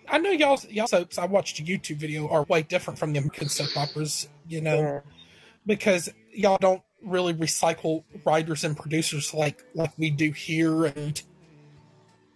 [0.10, 1.18] I know y'all y'all soaps.
[1.18, 4.28] I watched a YouTube video are way different from the American soap operas.
[4.48, 5.00] You know, Yeah.
[5.66, 11.22] because y'all don't really recycle writers and producers like like we do here, and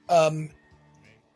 [0.10, 0.50] Um,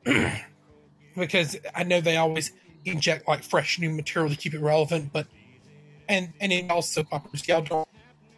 [1.15, 2.51] because I know they always
[2.85, 5.27] inject like fresh new material to keep it relevant, but
[6.09, 7.87] and and in all soap operas, y'all don't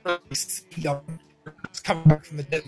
[0.05, 1.19] them
[1.83, 2.63] coming back from the dead.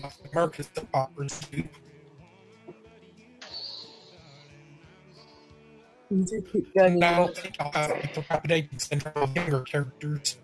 [6.10, 10.36] And I don't think I'll have aging syndrome younger characters.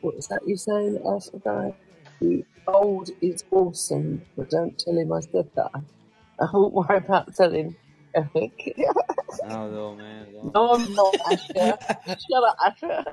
[0.00, 0.98] What was that you saying?
[1.06, 1.76] I forgot.
[2.20, 5.70] The old is awesome, but don't tell him I said that.
[6.40, 7.76] I won't worry about telling
[8.16, 8.76] Eric.
[9.40, 10.26] No, the old man.
[10.32, 11.78] The old no, I'm not, Asher.
[12.06, 13.04] Shut up, Asher.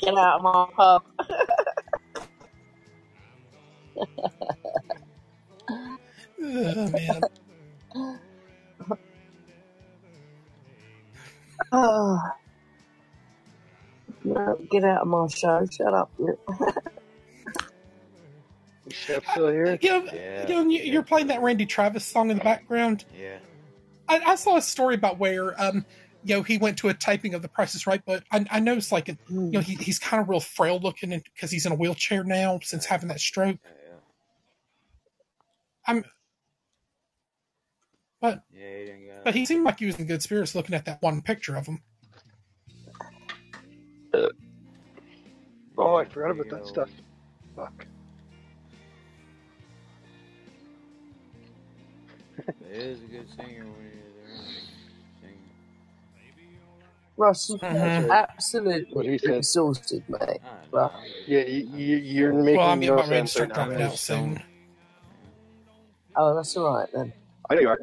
[0.00, 1.02] Get out of my pub.
[6.40, 7.22] Oh, man.
[11.72, 12.18] Oh.
[14.24, 15.66] No, get out of my show.
[15.70, 16.12] Shut up.
[18.90, 19.78] Shep still here?
[19.80, 20.46] Yeah.
[20.48, 23.04] You know, you- you're playing that Randy Travis song in the background.
[23.18, 23.38] Yeah.
[24.12, 25.86] I, I saw a story about where, um,
[26.22, 28.60] you know, he went to a taping of The Price is Right, but I, I
[28.60, 31.74] noticed like, you know, he, he's kind of real frail looking because he's in a
[31.74, 33.58] wheelchair now since having that stroke.
[33.64, 33.94] Yeah.
[35.86, 36.04] I'm,
[38.20, 40.74] but Yeah, he didn't got but he seemed like he was in good spirits looking
[40.74, 41.80] at that one picture of him.
[45.78, 46.90] Oh, I forgot about that stuff.
[47.56, 47.86] Fuck.
[52.70, 54.46] He is a good singer when he's around.
[55.20, 55.38] Singing.
[57.16, 59.34] Russ, you sound absolutely What he said.
[59.36, 60.20] exhausted, mate.
[60.22, 61.02] I don't Well.
[61.26, 63.64] Yeah, you, you, you're making Well, I'm no about ready to sense start right now.
[63.66, 64.42] dropping out soon.
[66.16, 67.12] Oh, that's all right then.
[67.48, 67.78] I know you are.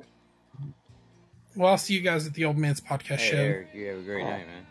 [1.56, 3.38] Well, I'll see you guys at the Old Man's Podcast Hey, show.
[3.38, 4.30] Eric, you have a great Oh.
[4.30, 4.66] night, man.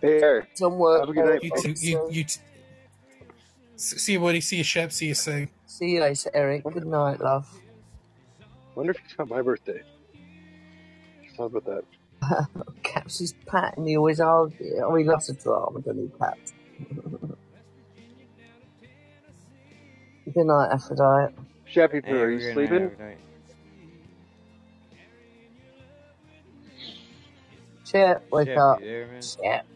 [0.00, 0.48] Hey, Eric.
[0.54, 1.00] Some work.
[1.00, 1.62] Have a good night, You folks.
[1.62, 1.86] too.
[1.86, 2.40] You, you t-
[3.76, 4.40] see you, Woody.
[4.40, 4.90] See you, Shep.
[4.90, 5.48] See you soon.
[5.66, 6.64] See you later, Eric.
[6.64, 7.48] Good night, love.
[8.76, 9.82] Wonder if it's not my birthday.
[11.24, 11.84] Just thought about that.
[12.82, 14.80] Caps is Pat and he always argue.
[14.84, 16.38] Oh, he loves a drama, doesn't he, Pat?
[20.34, 21.34] Good night, Aphrodite.
[21.66, 22.68] Chappy Hey, Poo, are have a you sleeping?
[22.68, 23.18] have a good night.
[27.84, 28.80] Chet, wake Shep, up.
[28.80, 29.20] you there, man?
[29.20, 29.66] Chet.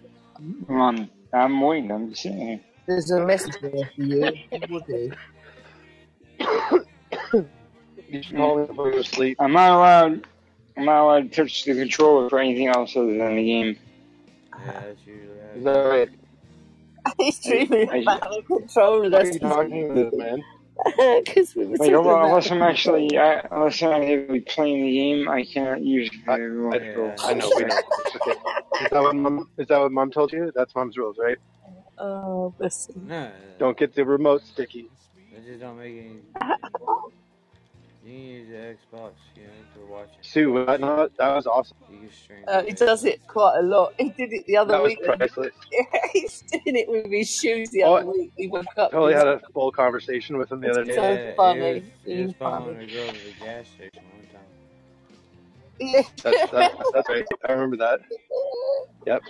[0.68, 1.90] I'm, I'm waiting.
[1.92, 2.60] I'm just sitting here.
[2.86, 4.32] There's a message there for you.
[4.68, 5.12] Woody.
[8.08, 9.36] You should call me before you go to sleep.
[9.40, 10.26] I'm not allowed.
[10.76, 13.76] I'm not allowed to touch the controller for anything else other than the game.
[14.52, 14.80] Yeah, ah.
[14.86, 16.08] that's usually Is how that right?
[17.18, 18.98] He's dreaming I- about the controller.
[19.02, 20.44] What are That's you talking about, man?
[21.24, 22.12] because we were Wait, talking hold on.
[22.12, 22.28] about.
[22.28, 26.28] Unless I'm actually, I, unless I'm actually playing the game, I can't use it.
[26.28, 26.34] I.
[26.34, 27.16] I, Yeah.
[27.24, 27.76] I know, we know.
[28.04, 28.30] It's okay.
[28.84, 29.48] Is that what mom?
[29.56, 30.52] Is that what mom told you?
[30.54, 31.38] That's mom's rules, right?
[31.98, 33.06] Oh, listen.
[33.08, 34.90] No, Don't get the remote sticky.
[35.32, 36.20] That just don't make any.
[38.06, 38.54] You can use the
[38.96, 40.14] Xbox, you know, for watching.
[40.22, 41.16] Sue, what not?
[41.16, 41.76] That was awesome.
[41.90, 42.44] You stream.
[42.46, 43.94] Uh, he does it quite a lot.
[43.98, 45.02] He did it the other That was week.
[45.04, 45.52] priceless.
[46.12, 48.32] He's doing it with his shoes the Oh, other week.
[48.36, 48.92] He woke up.
[48.92, 50.94] Totally with- had a full conversation with him the other It's day.
[50.94, 51.60] so Yeah, funny.
[51.60, 52.92] It was, it was following funny.
[52.92, 54.46] a girl to the gas station one time.
[55.80, 56.02] Yeah.
[56.22, 57.26] That's, that, that's right.
[57.48, 58.00] I remember that.
[59.06, 59.22] Yep.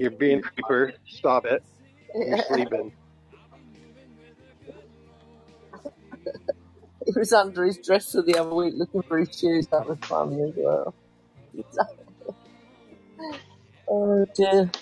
[0.00, 0.94] You're being a creeper.
[1.06, 1.62] Stop it.
[2.12, 2.92] You're sleeping.
[7.06, 9.66] He was under his dresser the other week looking for his shoes.
[9.72, 10.94] That was funny as well.
[13.90, 14.72] oh dear.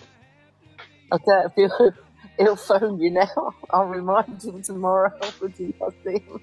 [1.12, 1.92] Okay, if he'll,
[2.38, 3.54] he'll phone you now.
[3.70, 5.72] I'll remind him tomorrow when you
[6.04, 6.40] see him.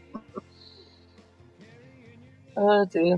[2.57, 3.17] oh dear.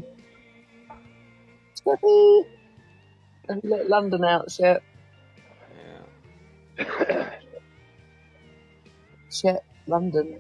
[3.50, 4.84] Have you let London out yet?
[6.80, 7.32] Yeah.
[9.32, 10.40] Chet, London.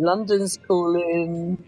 [0.00, 1.62] London's calling.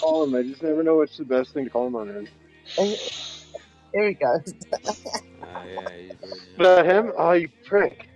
[0.00, 0.34] Call him.
[0.34, 2.08] I just never know what's the best thing to call him on.
[2.08, 2.28] Man.
[2.76, 4.54] Here he goes.
[5.42, 7.12] Uh, yeah, he's really But him?
[7.18, 8.08] Oh, you prick.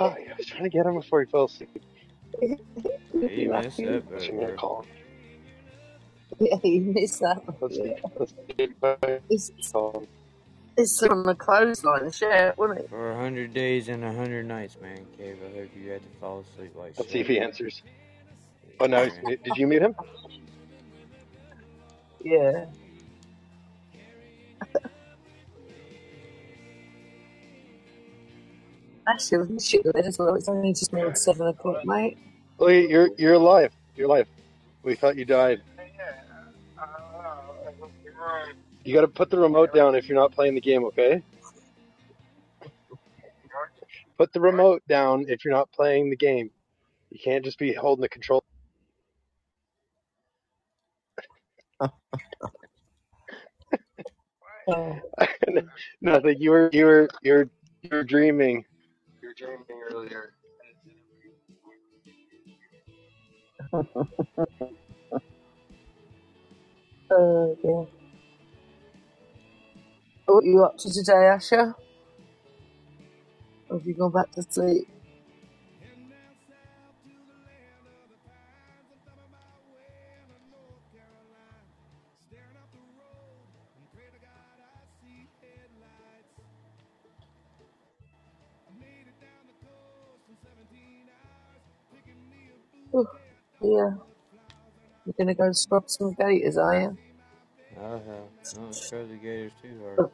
[0.00, 1.82] Oh, I was trying to get him before he fell asleep.
[2.40, 4.88] He messed up, I but should have call him.
[6.40, 7.40] Yeah, he missed that.
[7.60, 7.92] Let's, Yeah.
[8.18, 8.70] let's get.
[9.30, 10.06] It's, Call him.
[10.76, 12.88] It's on the clothesline, share, wasn't it?
[12.90, 15.38] for a hundred days and a hundred nights, man, Cave.
[15.44, 17.10] I hope you had to fall asleep like Let's shit.
[17.12, 17.82] see if he answers.
[18.80, 19.04] Oh, no.
[19.04, 19.94] he's- Did you meet him?
[22.22, 22.66] Yeah.
[29.08, 30.34] Actually, we can shoot the bed as well.
[30.34, 32.18] It's only just near seven o'clock, mate.
[32.58, 33.72] Oh, you're you're alive.
[33.94, 34.26] You're alive.
[34.82, 35.62] We thought you died.
[38.86, 41.20] You gotta put the remote down if you're not playing the game, okay?
[44.16, 46.52] Put the remote down if you're not playing the game.
[47.10, 48.44] You can't just be holding the control.
[54.68, 54.98] Oh,
[56.00, 56.40] Nothing.
[56.40, 57.48] You were you were you were
[57.82, 58.64] you were dreaming.
[59.22, 60.32] You were dreaming earlier.
[67.12, 68.05] oh dear.
[70.26, 71.74] What you up to today, Asher?
[73.68, 74.88] Or have you gone back to sleep?
[92.92, 93.06] Oh,
[93.60, 93.98] yeah.
[95.06, 96.98] You're gonna go scrub some gators, are you?
[97.78, 98.02] I have.
[98.02, 100.10] I don't scrub the gators too hard.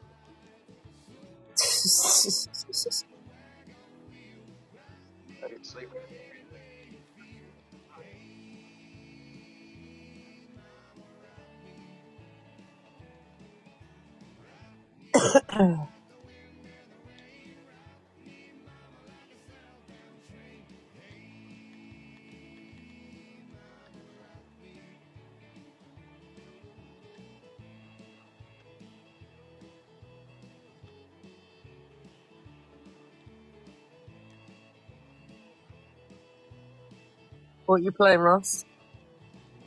[37.73, 38.67] What you playing, Ross?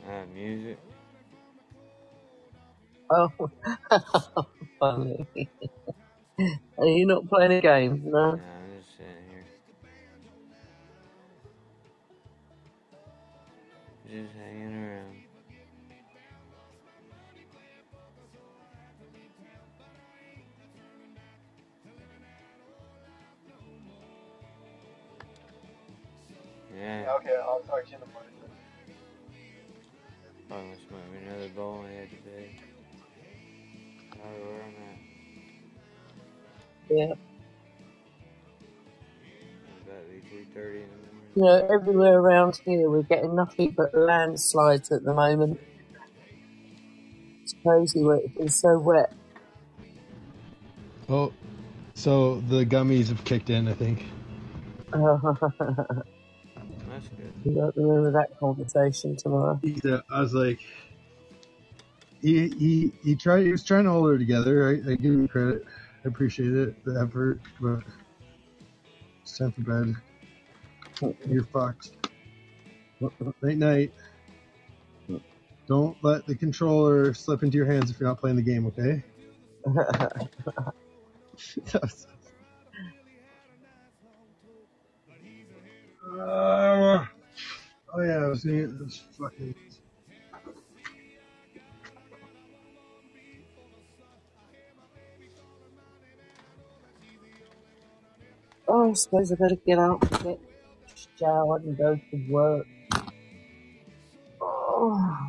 [0.06, 0.78] Have music.
[3.10, 3.28] Oh,
[4.78, 5.26] funny.
[6.78, 8.02] Are you not playing a game?
[8.04, 8.12] No.
[8.12, 8.38] Nah, I'm
[8.78, 9.44] just sitting here.
[14.22, 14.34] Just
[26.76, 28.32] Yeah, Okay, I'll talk to you in the morning.
[30.48, 32.50] probably gonna smoke me another bowl and head to bed.
[34.10, 34.98] Probably where I'm at.
[36.90, 37.14] Yeah.
[39.86, 40.20] About to be
[40.60, 41.34] 2.30 in the morning.
[41.34, 45.58] You know, everywhere around here we're getting nothing but landslides at the moment.
[47.42, 49.12] It's crazy where it's been so wet.
[51.08, 51.32] Oh,
[51.94, 54.04] so the gummies have kicked in, I think.
[57.46, 57.54] That's good.
[57.54, 59.58] you don't remember that conversation tomorrow.
[59.62, 60.60] He said- I was like,
[62.20, 63.44] he he he tried.
[63.44, 64.68] He was trying to hold her together.
[64.68, 65.64] I, I give him credit.
[66.04, 67.82] I appreciate it, the effort, but
[69.22, 69.94] it's time for bed.
[71.28, 71.92] You're fucked.
[73.42, 73.92] Night night.
[75.68, 79.02] Don't let the controller slip into your hands if you're not playing the game, okay?
[86.18, 87.04] Uh,
[87.96, 89.54] oh yeah, I was seeing this fucking.
[98.68, 100.38] oh, I suppose I better get out get
[101.18, 102.66] showered and go to work.
[104.40, 105.25] Oh,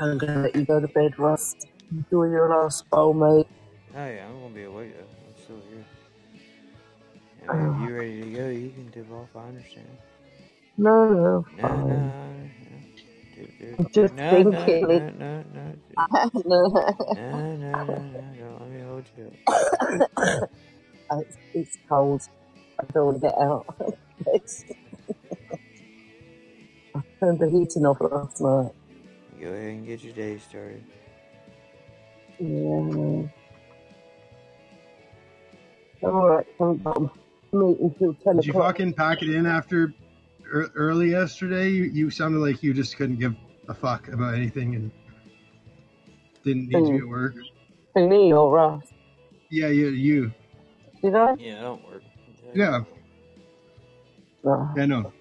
[0.00, 1.54] I'm gonna let you go to bed, Russ.
[1.92, 3.46] Enjoy your last bowl, mate.
[3.96, 5.04] Oh yeah, I'm gonna be awake though.
[5.28, 5.86] I'm still here.
[7.42, 9.30] I mean, if you're ready to go, you can tip off.
[9.36, 9.88] I understand.
[10.78, 12.12] No, no, No, no, fine.
[12.70, 12.78] no.
[13.34, 13.92] Dude, I'm dude.
[13.94, 15.04] just No, no, thinking no, it.
[15.10, 15.74] no, no.
[16.34, 16.72] no,
[17.14, 18.34] No, no, no, no.
[18.38, 19.34] Don't let me hold you up.
[21.12, 22.22] it's, it's cold.
[22.80, 23.66] I don't want to get out.
[24.34, 24.64] It's-
[26.96, 28.72] I turned the heating off last night.
[29.40, 30.82] Go ahead and get your day started.
[32.38, 33.28] Yeah.
[36.02, 37.10] Alright, I'm, I'm
[37.52, 38.76] meeting till 10 Did you o'clock.
[38.76, 39.92] fucking pack it in after
[40.44, 41.68] ear- early yesterday?
[41.70, 43.34] You, you sounded like you just couldn't give
[43.68, 44.90] a fuck about anything and
[46.44, 47.34] didn't need to be at work.
[47.34, 47.40] Mm.
[47.94, 48.84] Who, me or Russ?
[49.50, 50.32] Yeah, you, you.
[51.02, 51.34] Did I?
[51.38, 52.02] Yeah, I don't work.
[52.54, 52.80] Yeah,
[54.44, 54.70] No.
[54.76, 55.12] yeah, no,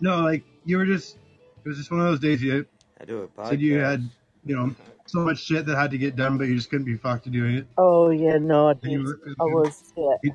[0.00, 0.20] no.
[0.20, 1.16] Like you were just.
[1.64, 2.42] It was just one of those days.
[2.42, 2.66] You
[3.00, 3.48] I do a podcast.
[3.48, 4.08] said you had,
[4.44, 4.74] you know,
[5.06, 7.30] so much shit that had to get done, but you just couldn't be fucked to
[7.30, 7.66] doing it.
[7.78, 9.02] Oh, yeah, no, I did.
[9.02, 9.18] were.
[9.40, 10.32] I was, yeah.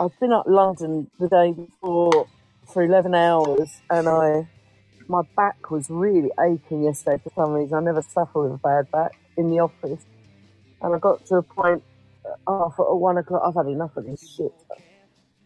[0.00, 2.26] I've been up London the day before
[2.72, 4.48] for 11 hours and I
[5.08, 7.76] my back was really aching yesterday for some reason.
[7.76, 10.04] I never suffer with a bad back in the office.
[10.82, 11.82] And I got to a point,
[12.24, 14.52] uh, oh, I one o'clock, I've had enough of this shit.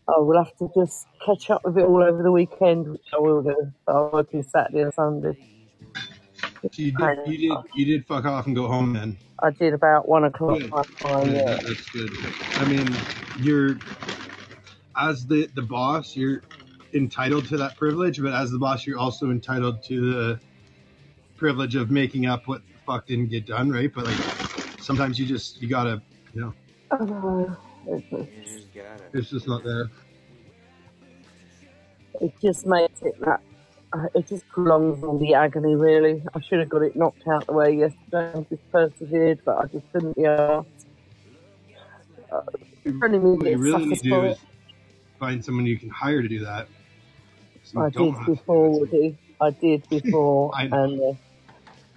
[0.08, 3.18] Oh, we'll have to just catch up with it all over the weekend, which I
[3.18, 3.72] will do.
[3.86, 5.38] So I'm working Saturday and Sunday.
[6.62, 9.16] So you did, you did, you did fuck off and go home then.
[9.40, 10.70] I did about one o'clock Good.
[10.70, 11.44] my time, Good, yeah.
[11.56, 12.10] that- That's good.
[12.58, 12.96] I mean,
[13.40, 13.80] you're
[14.96, 16.42] as the the boss, you're
[16.94, 20.40] entitled to that privilege, but as the boss, you're also entitled to the
[21.36, 23.90] privilege of making up what the fuck didn't get done, right?
[23.92, 24.18] But like
[24.78, 26.00] sometimes you just you gotta,
[26.34, 26.54] you know,
[26.92, 27.56] I know.
[27.88, 29.04] It You just, just gotta.
[29.12, 29.90] it's just not there.
[32.20, 33.40] it just makes it that,
[33.92, 36.22] uh, it just prolongs all the agony, really.
[36.34, 38.32] I should have got it knocked out the way yesterday.
[38.34, 40.86] I just persevered, but I just couldn't be asked.
[42.30, 42.40] Uh,
[43.02, 44.30] only What you really need to do it.
[44.32, 44.38] is
[45.18, 46.68] find someone you can hire to do that.
[47.64, 48.80] So I did have to do before.
[48.80, 49.16] Woody.
[49.40, 51.14] I did before, I and uh,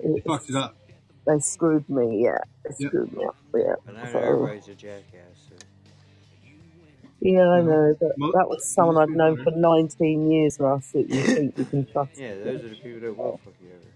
[0.04, 0.76] You it's, fucked it up.
[1.28, 2.24] they screwed me.
[2.24, 2.90] Yeah, they Yep.
[2.90, 3.36] screwed me up.
[3.56, 3.76] Yeah.
[3.86, 5.50] But now So everybody's a jackass.
[5.50, 5.56] So.
[7.26, 7.96] Yeah, I You know, know.
[8.00, 9.44] But most, that was someone most I'd people known are.
[9.44, 10.92] for 19 years, Russ.
[10.94, 12.12] That you think you can trust.
[12.16, 13.92] Yeah, those are the people that will fuck you over.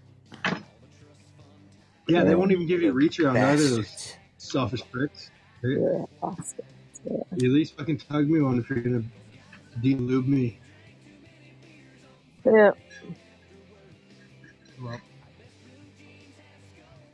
[2.08, 3.68] Yeah, they Yeah, won't even give you a The reach around either.
[3.68, 4.18] Those bastards.
[4.38, 5.30] selfish pricks.
[5.62, 5.80] Right?
[5.80, 6.68] yeah, bastards.
[7.04, 7.24] Yeah.
[7.36, 9.04] You at least fucking tug me one if you're gonna
[9.80, 10.60] delube me.
[12.46, 12.72] yeah.
[14.80, 15.00] Well,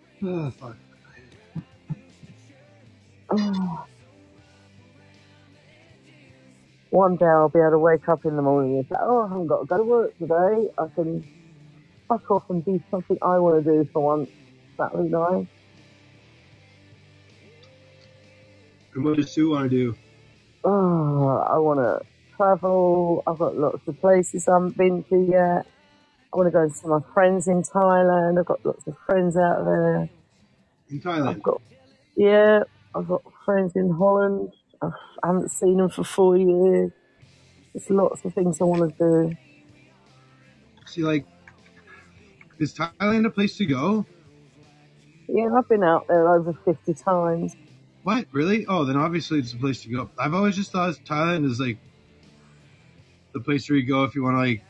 [0.24, 0.78] oh, fuck.
[6.96, 9.28] One day I'll be able to wake up in the morning and say, "Oh, I
[9.28, 10.70] haven't got to go to work today.
[10.78, 11.22] I can
[12.08, 14.30] fuck off and do something I want to do for once."
[14.78, 15.46] That would be nice.
[18.94, 19.94] And what does Sue want to do?
[20.64, 23.22] Oh, I want to travel.
[23.26, 25.66] I've got lots of places I haven't been to yet.
[26.32, 28.38] I want to go and see my friends in Thailand.
[28.38, 30.08] I've got lots of friends out there.
[30.88, 31.42] In I've Thailand.
[31.42, 31.60] got,
[32.16, 32.60] yeah,
[32.94, 34.52] I've got friends in Holland.
[34.82, 34.92] I've,
[35.22, 36.92] I haven't seen him for four years.
[37.74, 39.36] There's lots of things I want to do.
[40.86, 41.26] See, like,
[42.58, 44.06] is Thailand a place to go?
[45.28, 47.54] Yeah, I've been out there over 50 times.
[48.04, 48.26] What?
[48.32, 48.66] Really?
[48.66, 50.10] Oh, then obviously it's a place to go.
[50.18, 51.78] I've always just thought Thailand is like
[53.34, 54.62] the place where you go if you want to like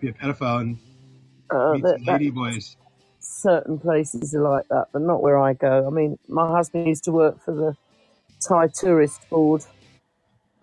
[0.00, 0.78] be a pedophile and
[1.50, 2.76] Uh, meet that lady boys.
[3.20, 5.86] certain places are like that, but not where I go.
[5.86, 7.76] I mean, my husband used to work for the
[8.48, 9.62] Thai Tourist Board.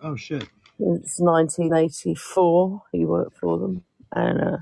[0.00, 0.48] Oh shit.
[0.78, 2.82] It's 1984.
[2.92, 4.56] He worked for them, and uh,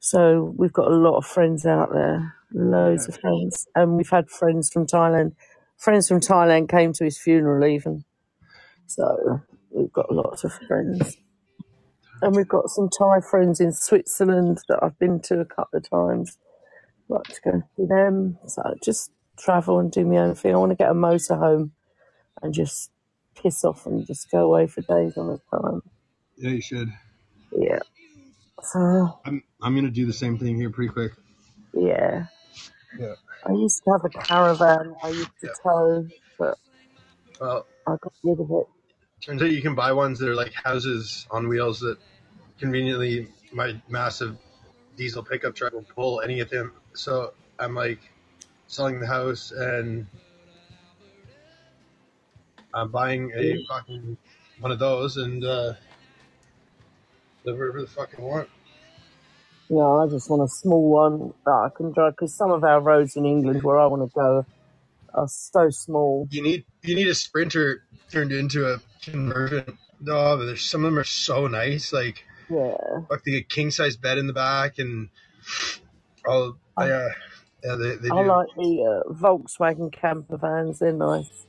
[0.00, 4.28] so we've got a lot of friends out there, loads of friends, and we've had
[4.28, 5.32] friends from Thailand.
[5.78, 8.04] Friends from Thailand came to his funeral, even.
[8.86, 9.40] So
[9.70, 11.16] we've got lots of friends,
[12.20, 15.88] and we've got some Thai friends in Switzerland that I've been to a couple of
[15.88, 16.36] times.
[17.10, 18.38] I'd Like to go to them.
[18.46, 20.54] So just travel and do my own thing.
[20.54, 21.70] I want to get a motorhome
[22.42, 22.90] and just
[23.36, 25.82] piss off and just go away for days on a time.
[26.36, 26.92] Yeah, you should.
[27.52, 27.80] Yeah.
[28.62, 31.12] So I'm I'm gonna do the same thing here pretty quick.
[31.74, 32.26] yeah.
[32.98, 33.14] Yeah.
[33.46, 35.54] I used to have a caravan I used to Yeah.
[35.62, 36.58] tow, but
[37.40, 38.66] Well, I got rid of it.
[39.20, 41.98] turns out you can buy ones that are like houses on wheels that
[42.58, 44.36] conveniently my massive
[44.96, 46.72] diesel pickup truck will pull any of them.
[46.94, 48.00] So I'm like
[48.68, 50.06] selling the house and
[52.74, 54.18] I'm buying a fucking
[54.60, 55.74] one of those and uh,
[57.44, 58.48] live wherever the fuck I want.
[59.70, 62.80] No, I just want a small one that I can drive because some of our
[62.80, 64.46] roads in England where I want to go
[65.14, 66.30] are so small.
[66.30, 69.78] You need you need a sprinter turned into a conversion.
[70.00, 71.92] No, but there's some of them are so nice.
[71.92, 72.76] Like Yeah.
[73.10, 75.10] fuck, they get king size bed in the back and
[76.26, 76.56] all.
[76.76, 77.08] I, Yeah,
[77.64, 78.22] yeah, they they I do.
[78.22, 80.80] like the uh, Volkswagen camper vans.
[80.80, 81.46] They're nice.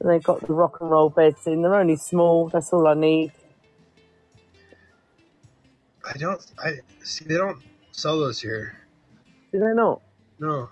[0.00, 1.62] And they've got the rock and roll beds in.
[1.62, 2.48] They're only small.
[2.48, 3.32] That's all I need.
[6.04, 6.44] I don't.
[6.58, 7.24] I see.
[7.24, 7.62] They don't
[7.92, 8.76] sell those here.
[9.52, 10.02] Do they not?
[10.38, 10.68] No.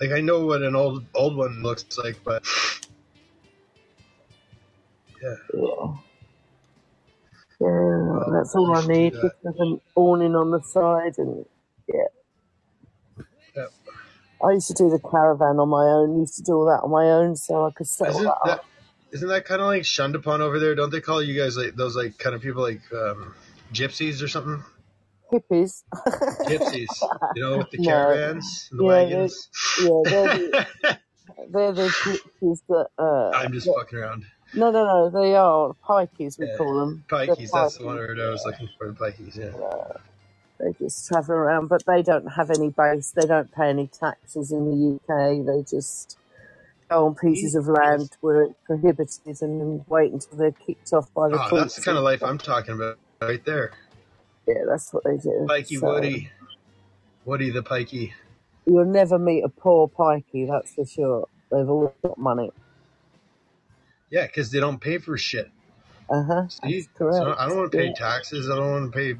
[0.00, 2.44] Like I know what an old old one looks like, but
[5.22, 5.34] yeah.
[5.54, 5.94] Yeah.
[7.60, 9.14] Yeah, Well, that's all I need.
[9.14, 11.44] Just an awning on the side and
[11.88, 12.04] yeah.
[14.42, 14.48] Yeah.
[14.48, 16.20] I used to do the caravan on my own.
[16.20, 18.60] Used to do all that on my own, so I could set Isn't that that
[18.60, 18.66] up.
[19.12, 20.74] isn't that kind of like shunned upon over there?
[20.74, 23.34] Don't they call you guys like those like kind of people like um,
[23.72, 24.62] gypsies or something?
[25.32, 25.84] Hippies.
[26.48, 28.18] Gypsies, you know, with the no.
[28.18, 29.48] caravans and the Yeah, they're, wagons.
[29.76, 30.54] yeah, they're the
[31.50, 34.24] they're the gypsies that uh I'm just fucking around.
[34.54, 37.04] no no no they are pikeys we Yeah, call them.
[37.26, 37.52] They're pikeys.
[37.52, 38.88] That's the one word I was looking for.
[38.88, 39.36] The pikeys.
[39.38, 39.52] Yeah.
[39.54, 39.94] Uh,
[40.60, 43.12] They just travel around, but they don't have any base.
[43.16, 45.46] They don't pay any taxes in the UK.
[45.46, 46.18] They just
[46.90, 51.12] go on pieces of land where it's prohibited and then wait until they're kicked off
[51.14, 51.62] by the Oh, courts.
[51.64, 53.72] that's the kind of life I'm talking about right there.
[54.46, 55.46] Yeah, that's what they do.
[55.48, 56.30] Pikey So Woody.
[57.24, 58.12] Woody the Pikey.
[58.66, 61.28] you'll never meet a poor pikey, that's for sure.
[61.50, 62.50] They've always got money.
[64.10, 65.50] Yeah, because they don't pay for shit.
[66.10, 66.42] Uh huh.
[66.96, 67.16] Correct.
[67.18, 67.94] So I don't want to pay Yeah.
[67.94, 68.50] taxes.
[68.50, 69.14] I don't want to pay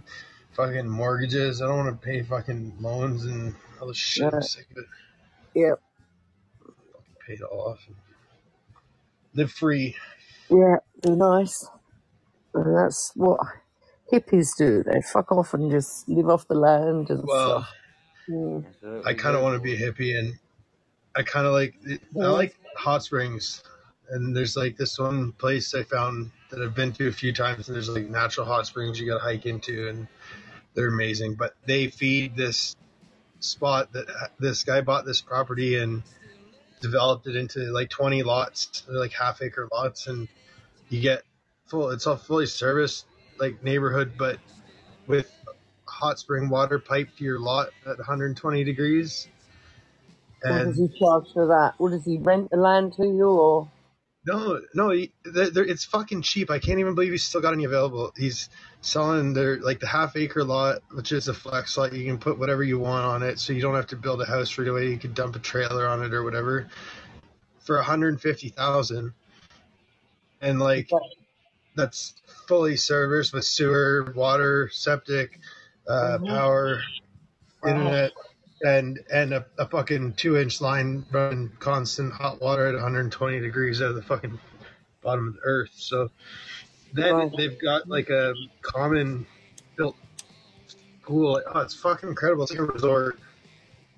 [0.58, 1.62] fucking mortgages.
[1.62, 4.34] I don't want to pay fucking loans and all this shit.
[4.34, 4.44] I'm Right.
[4.44, 4.86] sick of it.
[5.54, 5.80] Yep.
[7.26, 7.80] Pay it off.
[7.86, 7.96] And
[9.34, 9.96] live free.
[10.50, 11.66] Yeah, be nice.
[12.54, 13.40] And that's what
[14.12, 14.82] hippies do.
[14.82, 17.70] They fuck off and just live off the land and Well, stuff.
[18.28, 20.34] That's what I kind of want to be a hippie, and
[21.16, 21.74] I kind of like
[22.20, 23.62] I like hot springs.
[24.10, 27.68] And there's like this one place I found that I've been to a few times,
[27.68, 30.08] and there's like natural hot springs you got to hike into, and
[30.74, 31.34] they're amazing.
[31.34, 32.76] But they feed this
[33.40, 34.06] spot that
[34.38, 36.02] this guy bought this property and
[36.80, 40.28] developed it into like 20 lots, like half acre lots, and
[40.88, 41.22] you get
[41.66, 41.90] full.
[41.90, 43.06] It's all fully serviced
[43.38, 44.38] like neighborhood, but
[45.06, 45.30] with
[45.86, 49.28] hot spring water piped to your lot at 120 degrees.
[50.46, 51.74] What does And he charge for that?
[51.78, 53.72] What does he rent the land to you or?
[54.24, 56.50] no, no, he- they're, they're- it's fucking cheap.
[56.50, 58.12] I can't even believe he's still got any available.
[58.16, 58.48] He's
[58.80, 61.92] selling their like the half acre lot, which is a flex lot.
[61.92, 64.26] You can put whatever you want on it, so you don't have to build a
[64.26, 64.90] house right away.
[64.90, 66.68] You can dump a trailer on it or whatever
[67.60, 69.12] for 150,000.
[70.40, 70.90] And like
[71.74, 72.14] that's
[72.46, 75.40] fully serviced with sewer, water, septic,
[75.88, 76.28] uh, Mhm.
[76.28, 76.82] power,
[77.62, 77.70] Wow.
[77.70, 78.12] internet,
[78.62, 83.82] and and a, a fucking two inch line running constant hot water at 120 degrees
[83.82, 84.38] out of the fucking
[85.02, 85.70] bottom of the earth.
[85.74, 86.10] So
[86.92, 87.32] then Right.
[87.36, 89.26] they've got like a common
[89.76, 89.96] built
[91.02, 91.42] pool.
[91.54, 92.44] Oh, it's fucking incredible.
[92.44, 93.18] It's like a resort.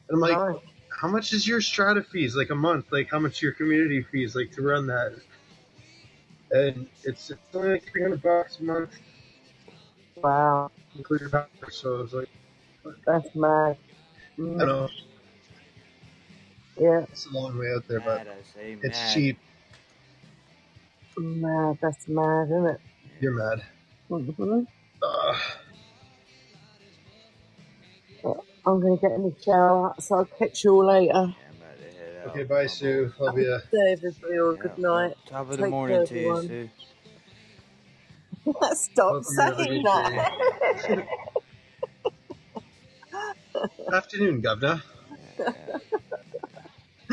[0.08, 0.56] And I'm like, Nice.
[1.00, 2.86] how much is your strata fees like a month?
[2.90, 5.12] Like how much your community fees like to run that?
[6.52, 8.98] And it's it's only like 300 bucks a month,
[10.16, 10.70] Wow.
[10.96, 11.48] including power.
[11.70, 12.28] So it's like
[13.06, 13.76] That's mad.
[14.56, 14.68] I don't Mm.
[14.68, 14.88] know.
[16.80, 17.06] Yeah.
[17.12, 19.38] It's a long way out there, but Mad, I say it's cheap.
[21.20, 21.78] Mad.
[21.82, 22.80] That's mad, isn't it?
[23.20, 23.62] You're mad.
[24.10, 24.60] hmm
[25.02, 25.36] Ugh.
[28.66, 31.34] I'm going to get in the shower, so I'll catch you all later.
[31.36, 33.12] Yeah, I'm about to head Okay, bye, I'm Sue.
[33.12, 33.12] old.
[33.20, 33.58] Love ya.
[33.72, 35.14] Good day, everybody, or Yeah, good night.
[35.26, 36.36] top of the Take care, morning to you, everyone.
[36.36, 36.70] Sue.
[38.72, 40.12] Stop Welcome saying good that.
[43.92, 44.82] Afternoon, governor.
[45.10, 45.78] Yeah,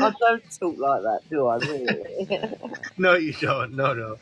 [0.00, 2.48] I don't talk like that, do I, really?
[2.98, 3.74] No, you don't.
[3.74, 4.16] No, no.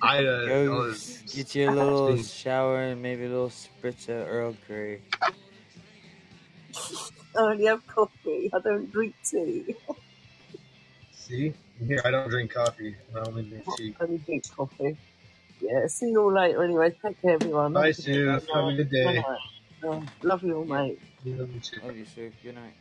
[0.00, 4.26] I, uh, Go was get you a little shower and maybe a little spritz of
[4.26, 5.00] Earl Grey.
[7.36, 8.50] I only have coffee.
[8.54, 9.74] I don't drink tea.
[11.12, 11.52] see?
[11.86, 12.96] Here, I don't drink coffee.
[13.14, 13.94] I only drink tea.
[14.00, 14.96] I only drink coffee.
[15.60, 16.94] Yeah, see you all later anyway.
[17.04, 17.72] Take care, everyone.
[17.72, 18.26] Bye, Have a good Sue.
[18.28, 19.14] Have a good Good day.
[19.14, 19.24] night.
[19.84, 20.98] Oh, love you all, mate.
[21.24, 21.80] Love you too.
[21.84, 22.32] Love you, Sue.
[22.42, 22.74] Good night.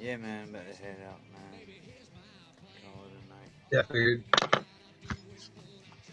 [0.00, 1.60] Yeah, man, I'm about to head out, man.
[2.82, 3.50] Call it a night.
[3.70, 4.24] Yeah, figured.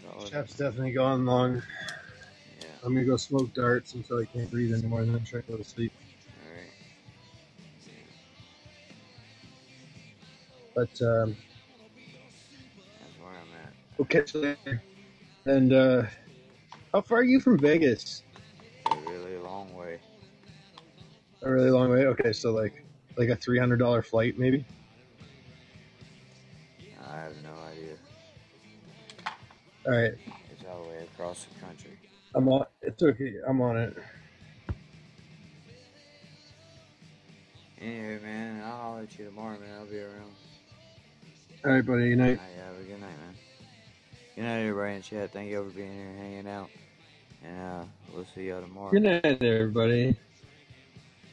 [0.04, 0.30] Call it.
[0.30, 1.62] Chap's definitely gone long.
[2.60, 2.66] Yeah.
[2.84, 5.56] I'm gonna go smoke darts until I can't breathe anymore, and then try to go
[5.56, 5.92] to sleep.
[6.44, 6.70] All right.
[10.74, 11.34] But um,
[13.00, 13.72] That's where I'm at.
[13.96, 14.82] we'll catch you later.
[15.46, 16.02] And uh,
[16.92, 18.22] how far are you from Vegas?
[18.90, 19.98] A really long way.
[21.42, 22.04] A really long way.
[22.04, 22.84] Okay, so like
[23.18, 24.64] like a three hundred dollar flight, maybe.
[27.10, 27.96] I have no idea.
[29.86, 30.12] All right,
[30.52, 31.98] It's all the way across the country.
[32.34, 32.64] I'm on.
[32.82, 33.34] It's okay.
[33.46, 33.96] I'm on it.
[37.80, 39.68] Anyway, man, I'll holler at you tomorrow, man.
[39.78, 40.32] I'll be around.
[41.64, 42.10] All right, buddy.
[42.10, 42.38] Good All night.
[42.38, 43.34] right, have a good night, man.
[44.36, 45.32] Good night, everybody in chat.
[45.32, 46.70] Thank you all for being here, hanging out,
[47.44, 47.84] and uh,
[48.14, 48.90] we'll see y'all tomorrow.
[48.92, 50.16] Good night, everybody.